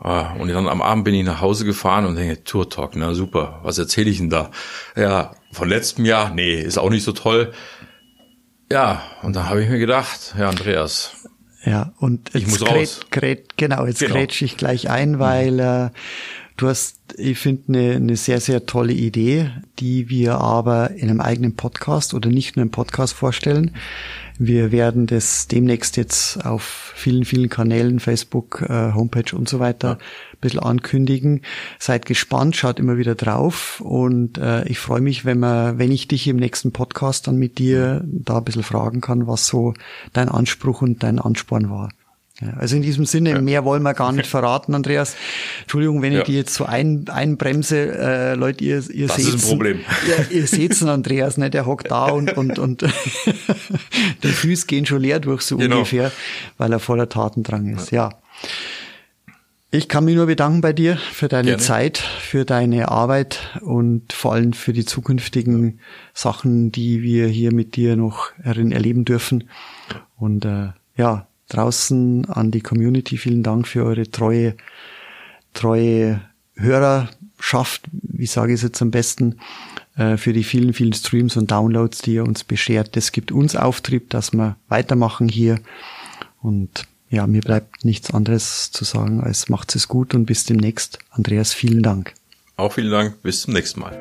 [0.00, 3.14] Ah, und dann am Abend bin ich nach Hause gefahren und denke, Tour Talk, na
[3.14, 4.52] super, was erzähle ich denn da?
[4.94, 7.52] Ja, von letztem Jahr, nee, ist auch nicht so toll.
[8.70, 11.26] Ja, und dann habe ich mir gedacht, ja, Andreas.
[11.64, 13.00] Ja, und ich muss raus.
[13.10, 14.14] Grät, genau, jetzt genau.
[14.14, 15.90] grätsch ich gleich ein, weil äh,
[16.58, 21.20] Du hast, ich finde, eine, eine sehr, sehr tolle Idee, die wir aber in einem
[21.20, 23.76] eigenen Podcast oder nicht nur im Podcast vorstellen.
[24.40, 29.88] Wir werden das demnächst jetzt auf vielen, vielen Kanälen, Facebook, äh, Homepage und so weiter,
[29.88, 29.94] ja.
[29.94, 31.42] ein bisschen ankündigen.
[31.78, 36.08] Seid gespannt, schaut immer wieder drauf und äh, ich freue mich, wenn man, wenn ich
[36.08, 39.74] dich im nächsten Podcast dann mit dir da ein bisschen fragen kann, was so
[40.12, 41.90] dein Anspruch und dein Ansporn war.
[42.40, 43.40] Ja, also in diesem Sinne, ja.
[43.40, 45.16] mehr wollen wir gar nicht verraten, Andreas.
[45.62, 46.20] Entschuldigung, wenn ja.
[46.20, 49.80] ich die jetzt so ein, einbremse, äh, Leute, ihr, ihr seht ist ein Problem.
[50.08, 51.50] Ja, ihr seht's Andreas, ne?
[51.50, 52.82] der hockt da und, und, und
[54.22, 55.78] die Füße gehen schon leer durch so genau.
[55.78, 56.12] ungefähr,
[56.58, 57.90] weil er voller Tatendrang ist.
[57.90, 58.10] Ja.
[59.70, 61.62] Ich kann mich nur bedanken bei dir für deine Gerne.
[61.62, 65.80] Zeit, für deine Arbeit und vor allem für die zukünftigen
[66.14, 69.50] Sachen, die wir hier mit dir noch erleben dürfen.
[70.16, 73.16] Und äh, ja, draußen an die Community.
[73.18, 74.54] Vielen Dank für eure treue,
[75.54, 76.20] treue
[76.54, 77.82] Hörerschaft.
[77.92, 79.36] Wie sage ich es jetzt am besten?
[79.96, 82.96] Äh, für die vielen, vielen Streams und Downloads, die ihr uns beschert.
[82.96, 85.60] Das gibt uns Auftrieb, dass wir weitermachen hier.
[86.40, 90.98] Und ja, mir bleibt nichts anderes zu sagen, als macht es gut und bis demnächst.
[91.10, 92.14] Andreas, vielen Dank.
[92.56, 93.22] Auch vielen Dank.
[93.22, 93.96] Bis zum nächsten Mal.